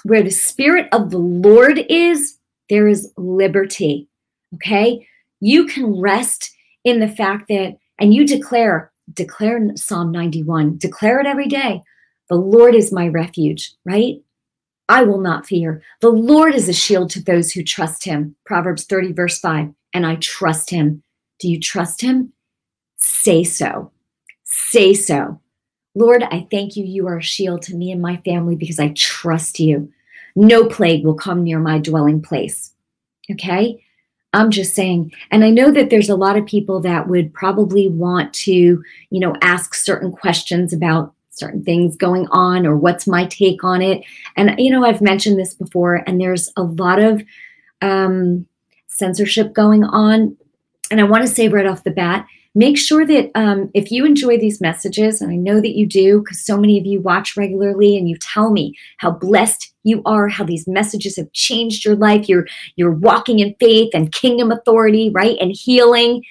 where 0.05 0.23
the 0.23 0.31
Spirit 0.31 0.89
of 0.93 1.11
the 1.11 1.19
Lord 1.19 1.79
is, 1.89 2.39
there 2.69 2.89
is 2.89 3.13
liberty. 3.17 4.09
Okay? 4.55 5.07
You 5.41 5.67
can 5.67 6.01
rest 6.01 6.51
in 6.85 7.01
the 7.01 7.09
fact 7.09 7.49
that, 7.49 7.77
and 8.01 8.15
you 8.15 8.27
declare, 8.27 8.92
declare 9.13 9.75
Psalm 9.77 10.13
91, 10.13 10.79
declare 10.79 11.21
it 11.21 11.27
every 11.27 11.49
day. 11.49 11.83
The 12.29 12.37
Lord 12.37 12.75
is 12.75 12.93
my 12.93 13.09
refuge, 13.09 13.73
right? 13.85 14.23
I 14.89 15.03
will 15.05 15.21
not 15.21 15.47
fear. 15.47 15.83
The 16.01 16.11
Lord 16.11 16.55
is 16.55 16.69
a 16.69 16.73
shield 16.73 17.11
to 17.11 17.23
those 17.23 17.53
who 17.53 17.63
trust 17.63 18.05
him. 18.05 18.37
Proverbs 18.45 18.85
30, 18.85 19.13
verse 19.13 19.39
5. 19.39 19.73
And 19.95 20.07
I 20.07 20.17
trust 20.17 20.71
him. 20.71 21.03
Do 21.39 21.49
you 21.49 21.59
trust 21.61 22.01
him? 22.01 22.33
Say 22.97 23.45
so. 23.45 23.91
Say 24.45 24.95
so. 24.95 25.41
Lord, 25.95 26.23
I 26.23 26.47
thank 26.51 26.77
you. 26.77 26.85
You 26.85 27.07
are 27.09 27.19
a 27.19 27.23
shield 27.23 27.63
to 27.63 27.77
me 27.77 27.93
and 27.93 28.01
my 28.01 28.17
family 28.19 28.57
because 28.57 28.79
I 28.79 28.89
trust 28.89 29.61
you. 29.61 29.93
No 30.35 30.67
plague 30.67 31.05
will 31.05 31.15
come 31.15 31.43
near 31.43 31.59
my 31.59 31.79
dwelling 31.79 32.23
place. 32.23 32.73
Okay? 33.31 33.85
I'm 34.33 34.51
just 34.51 34.75
saying. 34.75 35.13
And 35.31 35.45
I 35.45 35.51
know 35.51 35.71
that 35.71 35.91
there's 35.91 36.09
a 36.09 36.17
lot 36.17 36.37
of 36.37 36.47
people 36.47 36.81
that 36.81 37.09
would 37.09 37.33
probably 37.35 37.89
want 37.89 38.33
to, 38.35 38.53
you 38.53 39.21
know, 39.21 39.35
ask 39.43 39.75
certain 39.75 40.11
questions 40.11 40.73
about 40.73 41.13
certain 41.31 41.63
things 41.65 41.97
going 41.97 42.27
on 42.29 42.67
or 42.67 42.77
what's 42.77 43.07
my 43.07 43.27
take 43.27 43.65
on 43.65 43.83
it. 43.83 44.03
And, 44.37 44.55
you 44.59 44.71
know, 44.71 44.85
I've 44.85 45.01
mentioned 45.01 45.39
this 45.39 45.55
before, 45.55 46.03
and 46.07 46.21
there's 46.21 46.51
a 46.57 46.63
lot 46.63 46.99
of 46.99 47.23
um, 47.81 48.47
censorship 48.87 49.53
going 49.53 49.85
on 49.85 50.37
and 50.93 51.01
I 51.01 51.05
want 51.05 51.27
to 51.27 51.35
say 51.35 51.49
right 51.49 51.67
off 51.67 51.85
the 51.85 51.91
bat, 51.91 52.27
make 52.55 52.77
sure 52.77 53.07
that 53.07 53.31
um, 53.35 53.71
if 53.73 53.91
you 53.91 54.05
enjoy 54.05 54.39
these 54.39 54.61
messages, 54.61 55.23
and 55.23 55.33
I 55.33 55.37
know 55.37 55.59
that 55.59 55.75
you 55.75 55.87
do, 55.87 56.19
because 56.19 56.45
so 56.45 56.59
many 56.59 56.79
of 56.79 56.85
you 56.85 57.01
watch 57.01 57.35
regularly 57.35 57.97
and 57.97 58.11
you 58.11 58.19
tell 58.19 58.51
me 58.51 58.75
how 58.99 59.11
blessed 59.11 59.72
you 59.85 60.03
are, 60.05 60.29
how 60.29 60.45
these 60.45 60.69
messages 60.69 61.17
have 61.17 61.33
changed 61.33 61.85
your 61.85 61.97
life. 61.97 62.29
You're 62.29 62.47
you're 62.77 62.93
walking 62.93 63.39
in 63.39 63.55
faith 63.59 63.91
and 63.95 64.13
kingdom 64.13 64.51
authority, 64.51 65.11
right? 65.11 65.37
And 65.41 65.53
healing. 65.53 66.23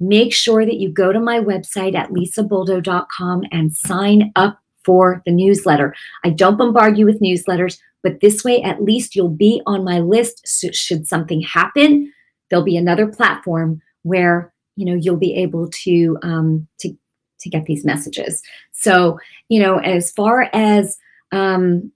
Make 0.00 0.34
sure 0.34 0.66
that 0.66 0.80
you 0.80 0.90
go 0.90 1.12
to 1.12 1.20
my 1.20 1.38
website 1.38 1.94
at 1.94 2.10
lisaboldo.com 2.10 3.44
and 3.52 3.74
sign 3.74 4.32
up 4.34 4.58
for 4.84 5.22
the 5.24 5.32
newsletter. 5.32 5.94
I 6.24 6.30
don't 6.30 6.58
bombard 6.58 6.98
you 6.98 7.06
with 7.06 7.22
newsletters, 7.22 7.78
but 8.02 8.20
this 8.20 8.44
way 8.44 8.60
at 8.62 8.82
least 8.82 9.14
you'll 9.14 9.28
be 9.28 9.62
on 9.66 9.84
my 9.84 10.00
list 10.00 10.42
so 10.46 10.70
should 10.72 11.06
something 11.06 11.40
happen 11.40 12.12
there'll 12.54 12.64
be 12.64 12.76
another 12.76 13.06
platform 13.06 13.80
where 14.02 14.52
you 14.76 14.84
know 14.84 14.94
you'll 14.94 15.16
be 15.16 15.34
able 15.34 15.68
to 15.70 16.16
um, 16.22 16.68
to 16.78 16.94
to 17.40 17.50
get 17.50 17.66
these 17.66 17.84
messages. 17.84 18.42
So 18.72 19.18
you 19.48 19.60
know, 19.60 19.78
as 19.78 20.12
far 20.12 20.48
as 20.52 20.96
um, 21.32 21.90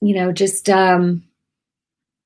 you 0.00 0.14
know, 0.14 0.32
just 0.32 0.68
um, 0.70 1.22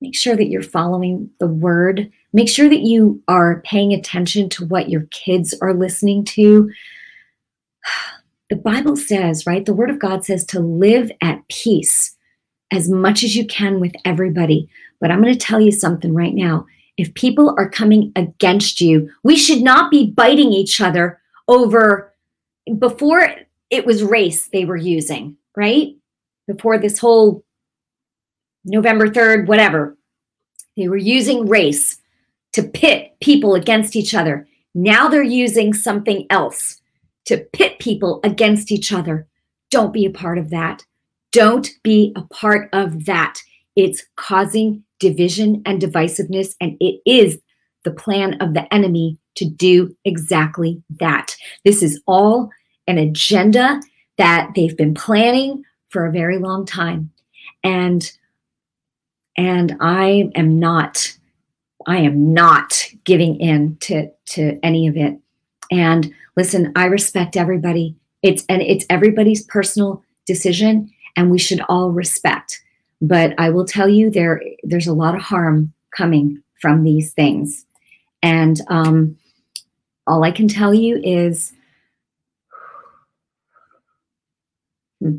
make 0.00 0.16
sure 0.16 0.36
that 0.36 0.48
you're 0.48 0.62
following 0.62 1.30
the 1.40 1.46
word. 1.46 2.10
Make 2.32 2.48
sure 2.48 2.68
that 2.68 2.80
you 2.80 3.22
are 3.28 3.62
paying 3.62 3.92
attention 3.92 4.48
to 4.50 4.66
what 4.66 4.88
your 4.88 5.06
kids 5.10 5.54
are 5.60 5.74
listening 5.74 6.24
to. 6.26 6.70
The 8.50 8.56
Bible 8.56 8.94
says, 8.94 9.46
right? 9.46 9.64
The 9.64 9.72
Word 9.72 9.88
of 9.88 9.98
God 9.98 10.22
says 10.22 10.44
to 10.46 10.60
live 10.60 11.10
at 11.22 11.48
peace 11.48 12.14
as 12.70 12.90
much 12.90 13.24
as 13.24 13.34
you 13.34 13.46
can 13.46 13.80
with 13.80 13.94
everybody. 14.04 14.68
But 15.00 15.10
I'm 15.10 15.22
going 15.22 15.32
to 15.32 15.38
tell 15.38 15.60
you 15.60 15.72
something 15.72 16.14
right 16.14 16.34
now 16.34 16.66
if 16.96 17.12
people 17.14 17.54
are 17.58 17.68
coming 17.68 18.12
against 18.16 18.80
you, 18.80 19.10
we 19.22 19.36
should 19.36 19.62
not 19.62 19.90
be 19.90 20.10
biting 20.10 20.52
each 20.52 20.80
other 20.80 21.20
over 21.48 22.14
before 22.78 23.28
it 23.70 23.84
was 23.84 24.02
race 24.02 24.48
they 24.48 24.64
were 24.64 24.76
using, 24.76 25.36
right? 25.56 25.96
Before 26.46 26.78
this 26.78 26.98
whole 26.98 27.43
November 28.64 29.08
3rd, 29.08 29.46
whatever, 29.46 29.96
they 30.76 30.88
were 30.88 30.96
using 30.96 31.48
race 31.48 31.98
to 32.52 32.62
pit 32.62 33.12
people 33.20 33.54
against 33.54 33.96
each 33.96 34.14
other. 34.14 34.46
Now 34.74 35.08
they're 35.08 35.22
using 35.22 35.72
something 35.72 36.26
else 36.30 36.80
to 37.26 37.38
pit 37.52 37.78
people 37.78 38.20
against 38.24 38.72
each 38.72 38.92
other. 38.92 39.26
Don't 39.70 39.92
be 39.92 40.06
a 40.06 40.10
part 40.10 40.38
of 40.38 40.50
that. 40.50 40.82
Don't 41.32 41.68
be 41.82 42.12
a 42.16 42.22
part 42.22 42.68
of 42.72 43.06
that. 43.06 43.40
It's 43.76 44.04
causing 44.16 44.84
division 45.00 45.62
and 45.66 45.80
divisiveness, 45.80 46.54
and 46.60 46.76
it 46.80 47.00
is 47.04 47.38
the 47.84 47.90
plan 47.90 48.34
of 48.40 48.54
the 48.54 48.72
enemy 48.72 49.18
to 49.36 49.44
do 49.44 49.94
exactly 50.04 50.82
that. 51.00 51.34
This 51.64 51.82
is 51.82 52.00
all 52.06 52.50
an 52.86 52.98
agenda 52.98 53.80
that 54.16 54.50
they've 54.54 54.76
been 54.76 54.94
planning 54.94 55.64
for 55.88 56.06
a 56.06 56.12
very 56.12 56.38
long 56.38 56.64
time. 56.64 57.10
And 57.62 58.10
and 59.36 59.76
I 59.80 60.30
am 60.34 60.58
not 60.58 61.16
I 61.86 61.98
am 61.98 62.32
not 62.32 62.86
giving 63.04 63.38
in 63.40 63.76
to 63.80 64.10
to 64.26 64.58
any 64.62 64.86
of 64.86 64.96
it. 64.96 65.18
And 65.70 66.12
listen, 66.36 66.72
I 66.76 66.86
respect 66.86 67.36
everybody. 67.36 67.96
It's 68.22 68.44
and 68.48 68.62
it's 68.62 68.86
everybody's 68.88 69.44
personal 69.44 70.02
decision 70.26 70.90
and 71.16 71.30
we 71.30 71.38
should 71.38 71.60
all 71.68 71.90
respect. 71.90 72.62
But 73.00 73.34
I 73.38 73.50
will 73.50 73.66
tell 73.66 73.88
you, 73.88 74.10
there 74.10 74.40
there's 74.62 74.86
a 74.86 74.94
lot 74.94 75.14
of 75.14 75.20
harm 75.20 75.72
coming 75.96 76.42
from 76.60 76.82
these 76.82 77.12
things, 77.12 77.66
and 78.22 78.60
um, 78.68 79.16
all 80.06 80.24
I 80.24 80.30
can 80.30 80.48
tell 80.48 80.72
you 80.72 81.00
is 81.02 81.52
hmm. 85.00 85.18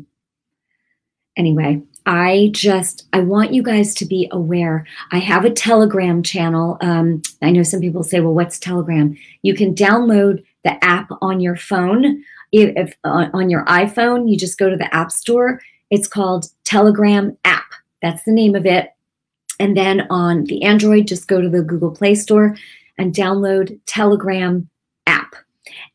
anyway, 1.36 1.82
I 2.06 2.50
just 2.52 3.08
I 3.12 3.20
want 3.20 3.52
you 3.52 3.62
guys 3.62 3.92
to 3.96 4.06
be 4.06 4.28
aware. 4.30 4.86
I 5.10 5.18
have 5.18 5.44
a 5.44 5.50
Telegram 5.50 6.22
channel. 6.22 6.78
Um, 6.80 7.20
I 7.42 7.50
know 7.50 7.64
some 7.64 7.80
people 7.80 8.04
say, 8.04 8.20
"Well, 8.20 8.34
what's 8.34 8.60
Telegram?" 8.60 9.16
You 9.42 9.54
can 9.54 9.74
download 9.74 10.44
the 10.62 10.82
app 10.84 11.08
on 11.20 11.40
your 11.40 11.56
phone. 11.56 12.22
If, 12.52 12.72
if 12.76 12.94
uh, 13.02 13.28
on 13.32 13.50
your 13.50 13.64
iPhone, 13.64 14.30
you 14.30 14.38
just 14.38 14.56
go 14.56 14.70
to 14.70 14.76
the 14.76 14.92
App 14.94 15.10
Store. 15.10 15.60
It's 15.90 16.06
called 16.06 16.46
Telegram 16.64 17.36
app. 17.44 17.66
That's 18.02 18.22
the 18.22 18.32
name 18.32 18.54
of 18.54 18.66
it. 18.66 18.92
And 19.58 19.76
then 19.76 20.06
on 20.10 20.44
the 20.44 20.62
Android, 20.62 21.08
just 21.08 21.28
go 21.28 21.40
to 21.40 21.48
the 21.48 21.62
Google 21.62 21.90
Play 21.90 22.14
Store 22.14 22.56
and 22.98 23.14
download 23.14 23.78
Telegram 23.86 24.68
app. 25.06 25.34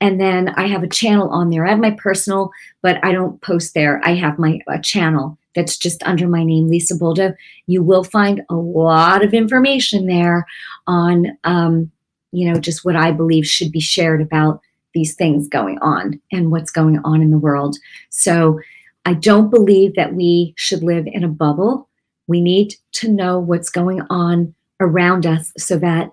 And 0.01 0.19
then 0.19 0.49
I 0.49 0.67
have 0.67 0.83
a 0.83 0.89
channel 0.89 1.29
on 1.29 1.49
there. 1.49 1.65
I 1.65 1.69
have 1.69 1.79
my 1.79 1.91
personal, 1.91 2.51
but 2.81 3.03
I 3.03 3.11
don't 3.11 3.39
post 3.41 3.73
there. 3.73 4.01
I 4.03 4.15
have 4.15 4.39
my 4.39 4.59
a 4.67 4.79
channel 4.79 5.37
that's 5.55 5.77
just 5.77 6.03
under 6.03 6.27
my 6.27 6.43
name, 6.43 6.69
Lisa 6.69 6.95
Boldo. 6.95 7.35
You 7.67 7.83
will 7.83 8.03
find 8.03 8.41
a 8.49 8.55
lot 8.55 9.23
of 9.23 9.33
information 9.33 10.07
there 10.07 10.45
on, 10.87 11.37
um, 11.43 11.91
you 12.31 12.51
know, 12.51 12.59
just 12.59 12.85
what 12.85 12.95
I 12.95 13.11
believe 13.11 13.45
should 13.45 13.71
be 13.71 13.81
shared 13.81 14.21
about 14.21 14.61
these 14.93 15.15
things 15.15 15.47
going 15.47 15.79
on 15.79 16.19
and 16.31 16.51
what's 16.51 16.71
going 16.71 16.99
on 17.03 17.21
in 17.21 17.31
the 17.31 17.37
world. 17.37 17.77
So 18.09 18.59
I 19.05 19.13
don't 19.13 19.49
believe 19.49 19.95
that 19.95 20.13
we 20.13 20.53
should 20.57 20.83
live 20.83 21.07
in 21.07 21.23
a 21.23 21.29
bubble. 21.29 21.87
We 22.27 22.41
need 22.41 22.75
to 22.93 23.09
know 23.09 23.39
what's 23.39 23.69
going 23.69 24.01
on 24.09 24.53
around 24.79 25.25
us 25.25 25.51
so 25.57 25.77
that 25.79 26.11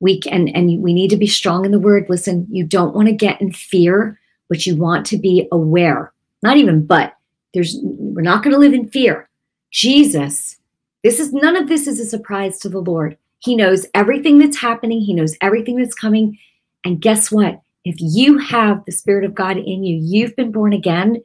we 0.00 0.20
can, 0.20 0.48
and 0.48 0.82
we 0.82 0.92
need 0.92 1.10
to 1.10 1.16
be 1.16 1.26
strong 1.26 1.64
in 1.64 1.70
the 1.70 1.78
word. 1.78 2.06
Listen, 2.08 2.46
you 2.50 2.64
don't 2.64 2.94
want 2.94 3.08
to 3.08 3.14
get 3.14 3.40
in 3.40 3.52
fear, 3.52 4.20
but 4.48 4.66
you 4.66 4.76
want 4.76 5.06
to 5.06 5.18
be 5.18 5.48
aware. 5.50 6.12
Not 6.42 6.56
even 6.56 6.84
but. 6.84 7.14
There's 7.54 7.78
we're 8.16 8.22
not 8.22 8.42
going 8.42 8.54
to 8.54 8.58
live 8.58 8.72
in 8.72 8.88
fear. 8.88 9.28
Jesus, 9.70 10.56
this 11.04 11.20
is 11.20 11.34
none 11.34 11.54
of 11.54 11.68
this 11.68 11.86
is 11.86 12.00
a 12.00 12.06
surprise 12.06 12.58
to 12.60 12.70
the 12.70 12.80
Lord. 12.80 13.18
He 13.40 13.54
knows 13.54 13.84
everything 13.92 14.38
that's 14.38 14.56
happening, 14.56 15.02
he 15.02 15.12
knows 15.12 15.36
everything 15.42 15.76
that's 15.76 15.94
coming. 15.94 16.38
And 16.86 16.98
guess 16.98 17.30
what? 17.30 17.60
If 17.84 17.96
you 17.98 18.38
have 18.38 18.82
the 18.86 18.92
spirit 18.92 19.26
of 19.26 19.34
God 19.34 19.58
in 19.58 19.84
you, 19.84 20.00
you've 20.02 20.34
been 20.34 20.50
born 20.50 20.72
again, 20.72 21.22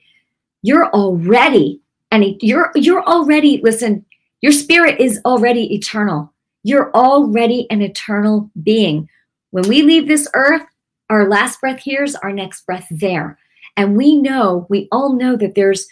you're 0.64 0.90
already 0.90 1.80
and 2.12 2.26
you're 2.42 2.72
you're 2.76 3.06
already 3.06 3.62
listen, 3.64 4.06
your 4.42 4.52
spirit 4.52 5.00
is 5.00 5.22
already 5.24 5.74
eternal. 5.74 6.34
You're 6.64 6.92
already 6.94 7.68
an 7.72 7.82
eternal 7.82 8.52
being. 8.64 9.08
When 9.52 9.66
we 9.70 9.82
leave 9.82 10.10
this 10.10 10.28
earth, 10.34 10.64
our 11.10 11.30
last 11.30 11.62
breath 11.62 11.80
here 11.80 12.04
is 12.04 12.16
our 12.16 12.34
next 12.34 12.66
breath 12.66 12.88
there. 12.92 13.40
And 13.78 13.96
we 13.96 14.18
know, 14.18 14.68
we 14.70 14.90
all 14.92 15.14
know 15.14 15.38
that 15.38 15.56
there's 15.56 15.88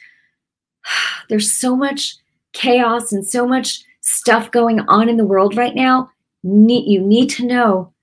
there's 1.30 1.52
so 1.52 1.76
much 1.76 2.16
chaos 2.54 3.12
and 3.12 3.26
so 3.26 3.48
much 3.48 3.84
stuff 4.02 4.52
going 4.52 4.80
on 4.82 5.10
in 5.10 5.18
the 5.18 5.26
world 5.26 5.56
right 5.56 5.76
now. 5.76 6.10
You 6.44 7.02
need 7.02 7.30
to 7.32 7.46
know 7.46 7.94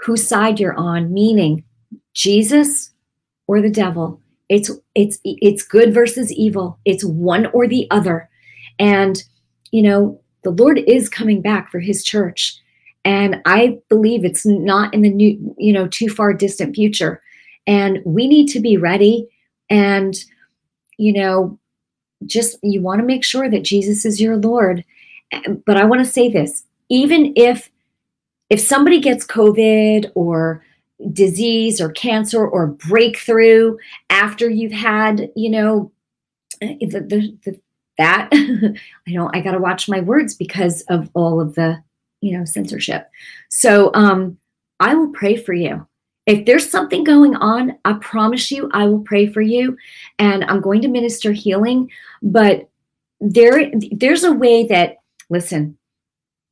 whose 0.00 0.28
side 0.28 0.60
you're 0.60 0.74
on, 0.74 1.12
meaning 1.12 1.64
Jesus 2.14 2.90
or 3.46 3.60
the 3.60 3.70
devil. 3.70 4.20
It's 4.48 4.70
it's 4.94 5.18
it's 5.24 5.64
good 5.64 5.92
versus 5.92 6.32
evil. 6.32 6.78
It's 6.84 7.04
one 7.04 7.46
or 7.46 7.66
the 7.66 7.86
other. 7.90 8.28
And 8.78 9.22
you 9.72 9.82
know, 9.82 10.20
the 10.42 10.50
Lord 10.50 10.78
is 10.78 11.08
coming 11.08 11.42
back 11.42 11.70
for 11.70 11.80
his 11.80 12.04
church. 12.04 12.60
And 13.04 13.40
I 13.44 13.78
believe 13.88 14.24
it's 14.24 14.44
not 14.44 14.92
in 14.92 15.02
the 15.02 15.10
new, 15.10 15.54
you 15.58 15.72
know, 15.72 15.86
too 15.86 16.08
far 16.08 16.32
distant 16.32 16.74
future. 16.74 17.22
And 17.66 17.98
we 18.04 18.26
need 18.26 18.48
to 18.48 18.60
be 18.60 18.76
ready 18.76 19.28
and 19.70 20.16
you 20.98 21.12
know, 21.12 21.58
just 22.24 22.56
you 22.62 22.80
want 22.80 23.00
to 23.00 23.06
make 23.06 23.24
sure 23.24 23.50
that 23.50 23.62
Jesus 23.62 24.04
is 24.04 24.20
your 24.20 24.36
Lord. 24.36 24.84
But 25.66 25.76
I 25.76 25.84
want 25.84 26.04
to 26.04 26.10
say 26.10 26.28
this, 26.30 26.64
even 26.88 27.32
if 27.36 27.70
if 28.48 28.60
somebody 28.60 29.00
gets 29.00 29.26
COVID 29.26 30.12
or 30.14 30.64
disease 31.12 31.80
or 31.80 31.90
cancer 31.90 32.46
or 32.46 32.68
breakthrough 32.68 33.76
after 34.08 34.48
you've 34.48 34.72
had, 34.72 35.30
you 35.34 35.50
know, 35.50 35.92
eh, 36.62 36.76
the, 36.80 37.00
the, 37.00 37.36
the 37.44 37.60
that 37.98 38.28
I 38.32 39.12
don't 39.12 39.34
I 39.34 39.40
got 39.40 39.52
to 39.52 39.58
watch 39.58 39.88
my 39.88 40.00
words 40.00 40.34
because 40.34 40.82
of 40.82 41.10
all 41.14 41.40
of 41.40 41.54
the, 41.54 41.82
you 42.20 42.36
know, 42.36 42.44
censorship. 42.44 43.10
So, 43.48 43.90
um 43.94 44.38
I 44.78 44.94
will 44.94 45.08
pray 45.08 45.36
for 45.36 45.54
you. 45.54 45.86
If 46.26 46.44
there's 46.44 46.68
something 46.68 47.04
going 47.04 47.36
on, 47.36 47.78
I 47.84 47.94
promise 47.94 48.50
you, 48.50 48.68
I 48.72 48.86
will 48.86 49.00
pray 49.00 49.28
for 49.28 49.40
you 49.40 49.76
and 50.18 50.44
I'm 50.44 50.60
going 50.60 50.82
to 50.82 50.88
minister 50.88 51.32
healing. 51.32 51.90
But 52.20 52.68
there, 53.20 53.70
there's 53.92 54.24
a 54.24 54.32
way 54.32 54.66
that, 54.66 54.96
listen, 55.30 55.78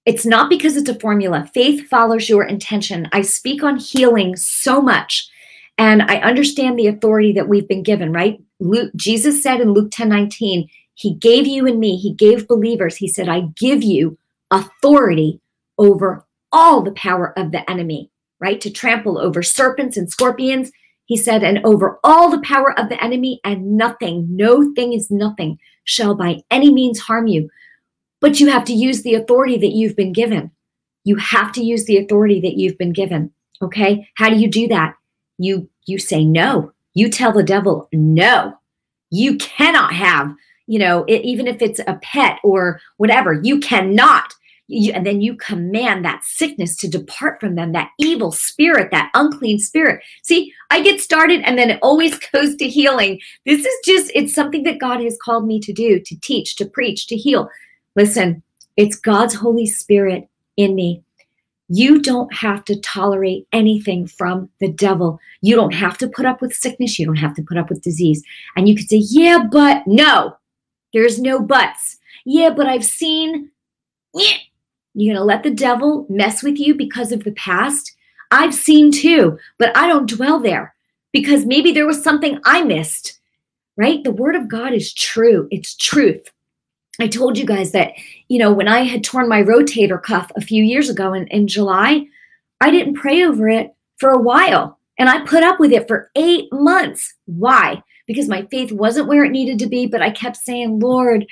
it's 0.07 0.25
not 0.25 0.49
because 0.49 0.77
it's 0.77 0.89
a 0.89 1.01
formula. 1.01 1.51
Faith 1.53 1.89
follows 1.89 2.29
your 2.29 2.45
intention. 2.45 3.09
I 3.13 3.23
speak 3.23 3.65
on 3.65 3.79
healing 3.79 4.37
so 4.37 4.81
much 4.81 5.29
and 5.77 6.03
I 6.03 6.19
understand 6.19 6.79
the 6.79 6.87
authority 6.87 7.33
that 7.33 7.49
we've 7.49 7.67
been 7.67 7.83
given, 7.83 8.13
right? 8.13 8.41
Luke, 8.61 8.93
Jesus 8.95 9.43
said 9.43 9.61
in 9.61 9.73
Luke 9.73 9.91
10 9.91 10.09
19, 10.09 10.69
He 10.95 11.15
gave 11.15 11.49
you 11.49 11.67
and 11.67 11.81
me, 11.81 11.97
He 11.97 12.13
gave 12.13 12.47
believers, 12.47 12.97
He 12.97 13.09
said, 13.09 13.29
I 13.29 13.49
give 13.57 13.83
you 13.83 14.17
authority 14.53 15.41
over 15.79 16.25
all 16.53 16.83
the 16.83 16.93
power 16.93 17.37
of 17.37 17.51
the 17.51 17.69
enemy 17.69 18.11
right? 18.45 18.61
To 18.61 18.71
trample 18.71 19.19
over 19.19 19.43
serpents 19.43 19.97
and 19.97 20.13
scorpions. 20.13 20.71
He 21.07 21.17
said, 21.17 21.43
and 21.43 21.65
over 21.65 21.99
all 22.05 22.31
the 22.31 22.43
power 22.43 22.79
of 22.79 22.91
the 22.91 23.03
enemy, 23.03 23.41
and 23.43 23.79
nothing, 23.79 24.27
no 24.31 24.75
thing 24.75 24.93
is 24.93 25.11
nothing, 25.11 25.59
shall 25.85 26.15
by 26.15 26.43
any 26.51 26.71
means 26.71 27.01
harm 27.01 27.27
you. 27.27 27.49
But 28.21 28.41
you 28.41 28.49
have 28.51 28.67
to 28.67 28.75
use 28.75 29.03
the 29.03 29.15
authority 29.15 29.57
that 29.57 29.73
you've 29.73 29.97
been 29.97 30.13
given. 30.13 30.51
You 31.05 31.17
have 31.17 31.53
to 31.53 31.65
use 31.65 31.87
the 31.87 31.97
authority 31.97 32.39
that 32.41 32.59
you've 32.59 32.77
been 32.77 32.93
given. 32.93 33.33
Okay. 33.63 34.07
How 34.17 34.29
do 34.29 34.37
you 34.37 34.51
do 34.51 34.69
that? 34.69 34.95
You 35.39 35.71
you 35.87 35.99
say 35.99 36.23
no. 36.23 36.73
You 36.93 37.09
tell 37.09 37.33
the 37.33 37.43
devil 37.43 37.89
no. 37.93 38.59
You 39.11 39.37
cannot 39.39 39.95
have, 39.95 40.35
you 40.67 40.79
know, 40.79 41.05
it, 41.09 41.23
even 41.23 41.47
if 41.47 41.63
it's 41.63 41.81
a 41.81 41.99
pet 42.03 42.41
or 42.45 42.81
whatever, 42.99 43.33
you 43.33 43.59
cannot 43.61 44.35
you, 44.67 44.93
and 44.93 45.07
then 45.07 45.21
you 45.21 45.37
command 45.37 46.05
that 46.05 46.25
sickness 46.25 46.77
to 46.77 46.89
depart 46.89 47.41
from 47.41 47.55
them, 47.55 47.73
that 47.73 47.91
evil 47.99 48.33
spirit, 48.33 48.91
that 48.91 49.11
unclean 49.15 49.59
spirit. 49.59 50.03
See, 50.23 50.53
I 50.71 50.81
get 50.81 51.01
started 51.01 51.43
and 51.45 51.59
then 51.59 51.71
it 51.71 51.79
always 51.83 52.19
goes 52.33 52.57
to 52.57 52.69
healing. 52.69 53.21
This 53.45 53.65
is 53.65 53.75
just, 53.85 54.11
it's 54.15 54.35
something 54.35 54.63
that 54.65 54.81
God 54.81 55.01
has 55.01 55.19
called 55.23 55.47
me 55.47 55.61
to 55.61 55.73
do, 55.73 56.01
to 56.01 56.21
teach, 56.21 56.57
to 56.57 56.67
preach, 56.67 57.07
to 57.09 57.17
heal. 57.17 57.49
Listen, 57.97 58.43
it's 58.77 58.97
God's 58.97 59.35
Holy 59.35 59.67
Spirit 59.67 60.29
in 60.57 60.75
me. 60.75 61.03
You 61.69 62.01
don't 62.01 62.33
have 62.35 62.65
to 62.67 62.79
tolerate 62.81 63.47
anything 63.53 64.07
from 64.07 64.51
the 64.61 64.71
devil. 64.71 65.19
You 65.41 65.57
don't 65.57 65.75
have 65.75 65.97
to 65.99 66.09
put 66.09 66.27
up 66.27 66.43
with 66.43 66.55
sickness. 66.55 66.99
You 66.99 67.07
don't 67.07 67.17
have 67.17 67.35
to 67.37 67.43
put 67.43 67.57
up 67.57 67.71
with 67.71 67.83
disease. 67.83 68.23
And 68.57 68.69
you 68.69 68.77
could 68.77 68.89
say, 68.89 68.99
yeah, 68.99 69.47
but 69.51 69.83
no, 69.87 70.37
there's 70.93 71.21
no 71.21 71.41
buts. 71.41 71.99
Yeah, 72.27 72.51
but 72.51 72.67
I've 72.67 72.85
seen, 72.85 73.51
yeah, 74.15 74.37
you're 74.95 75.15
going 75.15 75.21
to 75.21 75.25
let 75.25 75.43
the 75.43 75.51
devil 75.51 76.07
mess 76.09 76.43
with 76.43 76.59
you 76.59 76.75
because 76.75 77.13
of 77.13 77.25
the 77.25 77.33
past? 77.33 77.95
I've 78.31 78.55
seen 78.55 78.91
too, 78.91 79.39
but 79.59 79.77
I 79.77 79.87
don't 79.87 80.09
dwell 80.09 80.41
there 80.41 80.75
because 81.13 81.47
maybe 81.47 81.73
there 81.73 81.87
was 81.87 82.03
something 82.03 82.41
I 82.45 82.63
missed, 82.63 83.21
right? 83.77 84.03
The 84.03 84.11
word 84.11 84.37
of 84.37 84.49
God 84.49 84.73
is 84.73 84.93
true, 84.93 85.49
it's 85.51 85.75
truth. 85.77 86.31
I 87.01 87.09
told 87.09 87.37
you 87.37 87.45
guys 87.45 87.73
that, 87.73 87.93
you 88.29 88.39
know, 88.39 88.53
when 88.53 88.69
I 88.69 88.81
had 88.81 89.03
torn 89.03 89.29
my 89.29 89.43
rotator 89.43 90.01
cuff 90.01 90.31
a 90.37 90.41
few 90.41 90.63
years 90.63 90.89
ago 90.89 91.13
in, 91.13 91.27
in 91.29 91.49
July, 91.49 92.07
I 92.61 92.71
didn't 92.71 92.95
pray 92.95 93.25
over 93.25 93.49
it 93.49 93.75
for 93.97 94.11
a 94.11 94.21
while. 94.21 94.79
And 94.99 95.09
I 95.09 95.25
put 95.25 95.43
up 95.43 95.59
with 95.59 95.73
it 95.73 95.89
for 95.89 96.11
eight 96.15 96.53
months. 96.53 97.15
Why? 97.27 97.83
Because 98.07 98.29
my 98.29 98.47
faith 98.51 98.71
wasn't 98.71 99.09
where 99.09 99.25
it 99.25 99.33
needed 99.33 99.59
to 99.61 99.67
be, 99.67 99.87
but 99.87 100.03
I 100.03 100.11
kept 100.11 100.37
saying, 100.37 100.79
Lord, 100.79 101.27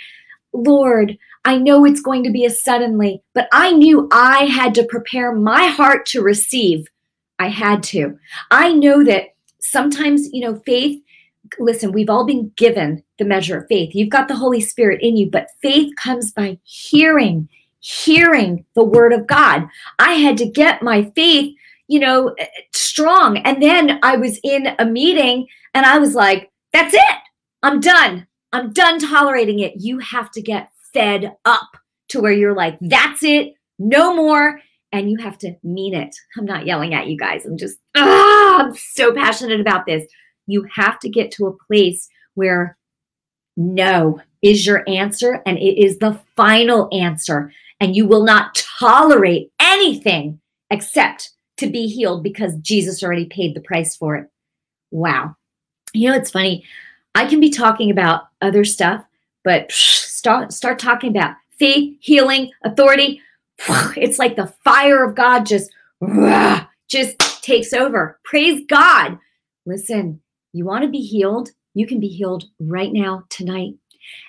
Lord, 0.52 1.16
I 1.44 1.58
know 1.58 1.84
it's 1.84 2.00
going 2.00 2.22
to 2.24 2.30
be 2.30 2.44
a 2.44 2.50
suddenly, 2.50 3.22
but 3.34 3.48
I 3.52 3.72
knew 3.72 4.08
I 4.12 4.44
had 4.44 4.74
to 4.76 4.84
prepare 4.84 5.34
my 5.34 5.66
heart 5.66 6.06
to 6.06 6.22
receive. 6.22 6.86
I 7.38 7.48
had 7.48 7.82
to. 7.84 8.18
I 8.50 8.72
know 8.72 9.04
that 9.04 9.34
sometimes, 9.60 10.28
you 10.32 10.42
know, 10.42 10.60
faith, 10.64 11.02
listen, 11.58 11.92
we've 11.92 12.10
all 12.10 12.24
been 12.24 12.52
given 12.56 13.02
the 13.18 13.24
measure 13.24 13.58
of 13.58 13.66
faith. 13.68 13.94
You've 13.94 14.10
got 14.10 14.28
the 14.28 14.36
Holy 14.36 14.60
Spirit 14.60 15.00
in 15.02 15.16
you, 15.16 15.30
but 15.30 15.48
faith 15.60 15.92
comes 15.96 16.32
by 16.32 16.58
hearing, 16.62 17.48
hearing 17.80 18.64
the 18.74 18.84
word 18.84 19.12
of 19.12 19.26
God. 19.26 19.66
I 19.98 20.12
had 20.12 20.36
to 20.38 20.48
get 20.48 20.82
my 20.82 21.10
faith, 21.16 21.54
you 21.88 21.98
know, 21.98 22.34
strong. 22.72 23.38
And 23.38 23.60
then 23.60 23.98
I 24.02 24.16
was 24.16 24.38
in 24.44 24.68
a 24.78 24.84
meeting 24.84 25.48
and 25.74 25.84
I 25.84 25.98
was 25.98 26.14
like, 26.14 26.50
that's 26.72 26.94
it. 26.94 27.16
I'm 27.62 27.80
done. 27.80 28.26
I'm 28.52 28.72
done 28.72 28.98
tolerating 28.98 29.58
it. 29.58 29.74
You 29.78 29.98
have 29.98 30.30
to 30.32 30.42
get 30.42 30.70
fed 30.92 31.34
up 31.44 31.68
to 32.08 32.20
where 32.20 32.32
you're 32.32 32.54
like, 32.54 32.78
that's 32.80 33.22
it, 33.22 33.54
no 33.78 34.14
more. 34.14 34.60
and 34.92 35.10
you 35.10 35.16
have 35.16 35.38
to 35.38 35.54
mean 35.62 35.94
it. 35.94 36.14
I'm 36.36 36.44
not 36.44 36.66
yelling 36.66 36.94
at 36.94 37.06
you 37.06 37.16
guys. 37.16 37.46
I'm 37.46 37.56
just, 37.56 37.78
ah, 37.96 38.64
I'm 38.64 38.74
so 38.74 39.12
passionate 39.14 39.60
about 39.60 39.86
this. 39.86 40.04
You 40.46 40.66
have 40.74 40.98
to 41.00 41.08
get 41.08 41.30
to 41.32 41.46
a 41.46 41.56
place 41.66 42.08
where 42.34 42.76
no 43.56 44.20
is 44.42 44.66
your 44.66 44.84
answer 44.88 45.42
and 45.46 45.58
it 45.58 45.82
is 45.82 45.98
the 45.98 46.20
final 46.36 46.88
answer. 46.92 47.52
And 47.80 47.96
you 47.96 48.06
will 48.06 48.24
not 48.24 48.54
tolerate 48.78 49.50
anything 49.60 50.40
except 50.70 51.30
to 51.56 51.68
be 51.68 51.86
healed 51.86 52.22
because 52.22 52.54
Jesus 52.56 53.02
already 53.02 53.26
paid 53.26 53.54
the 53.54 53.60
price 53.60 53.96
for 53.96 54.16
it. 54.16 54.28
Wow. 54.90 55.36
You 55.94 56.10
know, 56.10 56.16
it's 56.16 56.30
funny. 56.30 56.64
I 57.14 57.26
can 57.26 57.40
be 57.40 57.50
talking 57.50 57.90
about 57.90 58.24
other 58.40 58.64
stuff, 58.64 59.04
but 59.44 59.70
start 60.22 60.52
start 60.52 60.78
talking 60.78 61.10
about 61.10 61.34
faith, 61.58 61.96
healing, 62.00 62.52
authority. 62.62 63.20
It's 63.96 64.20
like 64.20 64.36
the 64.36 64.54
fire 64.62 65.04
of 65.04 65.16
God 65.16 65.44
just 65.46 65.68
just 66.88 67.42
takes 67.42 67.72
over. 67.72 68.20
Praise 68.24 68.62
God. 68.68 69.18
Listen, 69.66 70.20
you 70.52 70.64
want 70.64 70.84
to 70.84 70.90
be 70.90 71.00
healed? 71.00 71.50
You 71.74 71.88
can 71.88 71.98
be 71.98 72.06
healed 72.06 72.44
right 72.60 72.92
now 72.92 73.24
tonight. 73.30 73.74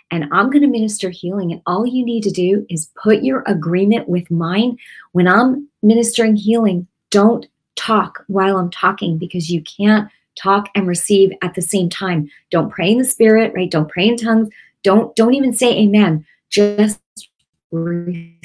And 0.09 0.25
I'm 0.31 0.49
going 0.49 0.61
to 0.61 0.67
minister 0.67 1.11
healing. 1.11 1.51
And 1.51 1.61
all 1.67 1.85
you 1.85 2.03
need 2.03 2.23
to 2.23 2.31
do 2.31 2.65
is 2.69 2.91
put 3.01 3.23
your 3.23 3.43
agreement 3.45 4.09
with 4.09 4.31
mine. 4.31 4.77
When 5.11 5.27
I'm 5.27 5.67
ministering 5.83 6.35
healing, 6.35 6.87
don't 7.11 7.45
talk 7.75 8.23
while 8.27 8.57
I'm 8.57 8.71
talking 8.71 9.19
because 9.19 9.49
you 9.49 9.61
can't 9.61 10.09
talk 10.35 10.69
and 10.73 10.87
receive 10.87 11.31
at 11.41 11.53
the 11.53 11.61
same 11.61 11.89
time. 11.89 12.29
Don't 12.49 12.71
pray 12.71 12.91
in 12.91 12.97
the 12.97 13.05
spirit, 13.05 13.53
right? 13.55 13.69
Don't 13.69 13.89
pray 13.89 14.07
in 14.07 14.17
tongues. 14.17 14.49
Don't 14.83 15.15
don't 15.15 15.33
even 15.33 15.53
say 15.53 15.77
amen. 15.79 16.25
Just 16.49 16.99
receive. 17.71 18.43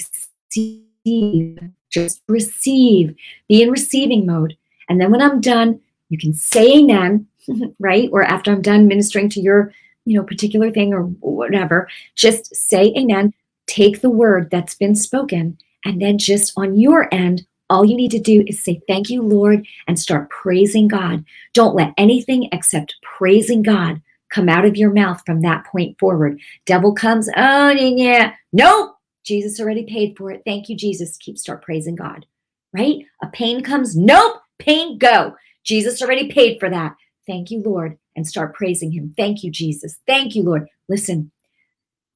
Just 1.91 2.23
receive. 2.29 3.15
Be 3.49 3.63
in 3.63 3.71
receiving 3.71 4.27
mode. 4.27 4.57
And 4.89 5.01
then 5.01 5.11
when 5.11 5.23
I'm 5.23 5.41
done, 5.41 5.81
you 6.09 6.19
can 6.19 6.33
say 6.33 6.79
amen, 6.79 7.27
right? 7.79 8.09
Or 8.13 8.23
after 8.23 8.51
I'm 8.53 8.63
done 8.63 8.89
ministering 8.89 9.29
to 9.31 9.41
your, 9.41 9.73
you 10.05 10.17
know, 10.17 10.23
particular 10.23 10.71
thing 10.71 10.95
or 10.95 11.03
whatever, 11.03 11.89
just 12.15 12.55
say 12.55 12.95
amen. 12.97 13.35
Take 13.67 14.01
the 14.01 14.11
word 14.11 14.51
that's 14.51 14.75
been 14.75 14.95
spoken 14.95 15.59
and 15.85 16.01
then 16.01 16.17
just 16.19 16.53
on 16.57 16.79
your 16.79 17.13
end 17.13 17.47
all 17.71 17.85
you 17.85 17.97
need 17.97 18.11
to 18.13 18.19
do 18.19 18.45
is 18.47 18.63
say, 18.63 18.81
Thank 18.89 19.11
you, 19.11 19.23
Lord, 19.23 19.67
and 19.87 19.99
start 19.99 20.31
praising 20.31 20.89
God. 20.89 21.25
Don't 21.53 21.75
let 21.75 21.95
anything 21.97 22.49
except 22.53 22.97
praising 23.03 23.63
God 23.63 24.01
come 24.31 24.49
out 24.49 24.65
of 24.65 24.77
your 24.77 24.93
mouth 24.93 25.23
from 25.25 25.41
that 25.43 25.65
point 25.65 25.99
forward. 25.99 26.41
Devil 26.67 26.95
comes, 26.95 27.29
oh, 27.37 27.71
yeah, 27.71 28.35
nope. 28.53 28.95
Jesus 29.25 29.61
already 29.61 29.85
paid 29.85 30.17
for 30.17 30.31
it. 30.31 30.43
Thank 30.47 30.69
you, 30.69 30.77
Jesus. 30.77 31.19
Keep 31.19 31.37
start 31.37 31.63
praising 31.63 31.95
God, 31.95 32.25
right? 32.73 33.05
A 33.23 33.27
pain 33.27 33.63
comes, 33.63 33.97
nope, 33.97 34.41
pain 34.59 34.97
go. 34.99 35.35
Jesus 35.65 36.01
already 36.01 36.31
paid 36.31 36.59
for 36.59 36.71
that. 36.71 36.95
Thank 37.27 37.51
you, 37.51 37.63
Lord, 37.63 37.99
and 38.17 38.27
start 38.27 38.55
praising 38.55 38.91
Him. 38.91 39.13
Thank 39.17 39.45
you, 39.45 39.51
Jesus. 39.51 39.99
Thank 40.07 40.35
you, 40.35 40.43
Lord. 40.43 40.67
Listen, 40.89 41.31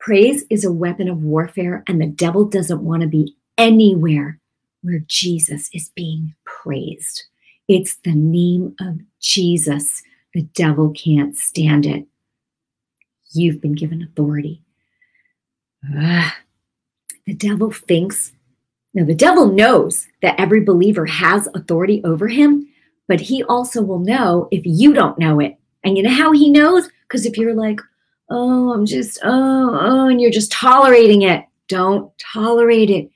praise 0.01 0.45
is 0.49 0.65
a 0.65 0.73
weapon 0.73 1.07
of 1.09 1.23
warfare, 1.23 1.85
and 1.87 2.01
the 2.01 2.07
devil 2.07 2.47
doesn't 2.47 2.83
want 2.83 3.03
to 3.03 3.09
be 3.09 3.37
anywhere 3.59 4.39
where 4.81 5.03
Jesus 5.07 5.69
is 5.75 5.91
being 5.95 6.35
praised. 6.45 7.25
It's 7.69 7.97
the 7.97 8.15
name 8.15 8.75
of 8.81 9.01
Jesus. 9.21 10.03
The 10.35 10.43
devil 10.55 10.91
can't 10.91 11.37
stand 11.37 11.87
it. 11.87 12.07
You've 13.33 13.61
been 13.61 13.75
given 13.75 14.03
authority. 14.03 14.63
Ah, 15.97 16.37
the 17.27 17.35
devil 17.35 17.71
thinks, 17.71 18.33
now 18.95 19.05
the 19.05 19.15
devil 19.15 19.47
knows 19.47 20.07
that 20.23 20.39
every 20.39 20.61
believer 20.61 21.07
has 21.07 21.49
authority 21.55 22.03
over 22.05 22.29
him, 22.29 22.69
but 23.09 23.21
he 23.21 23.43
also 23.45 23.83
will 23.83 23.99
know 23.99 24.49
if 24.51 24.63
you 24.65 24.93
don't 24.93 25.19
know 25.19 25.41
it. 25.41 25.57
And 25.85 25.97
you 25.97 26.03
know 26.03 26.11
how 26.11 26.33
he 26.33 26.51
knows? 26.51 26.89
Because 27.03 27.27
if 27.27 27.37
you're 27.37 27.55
like, 27.55 27.81
oh, 28.31 28.73
I'm 28.73 28.87
just, 28.87 29.19
oh, 29.25 29.79
oh, 29.81 30.09
and 30.09 30.21
you're 30.21 30.31
just 30.31 30.53
tolerating 30.53 31.23
it, 31.23 31.45
don't 31.69 32.11
tolerate 32.19 32.91
it. 32.91 33.11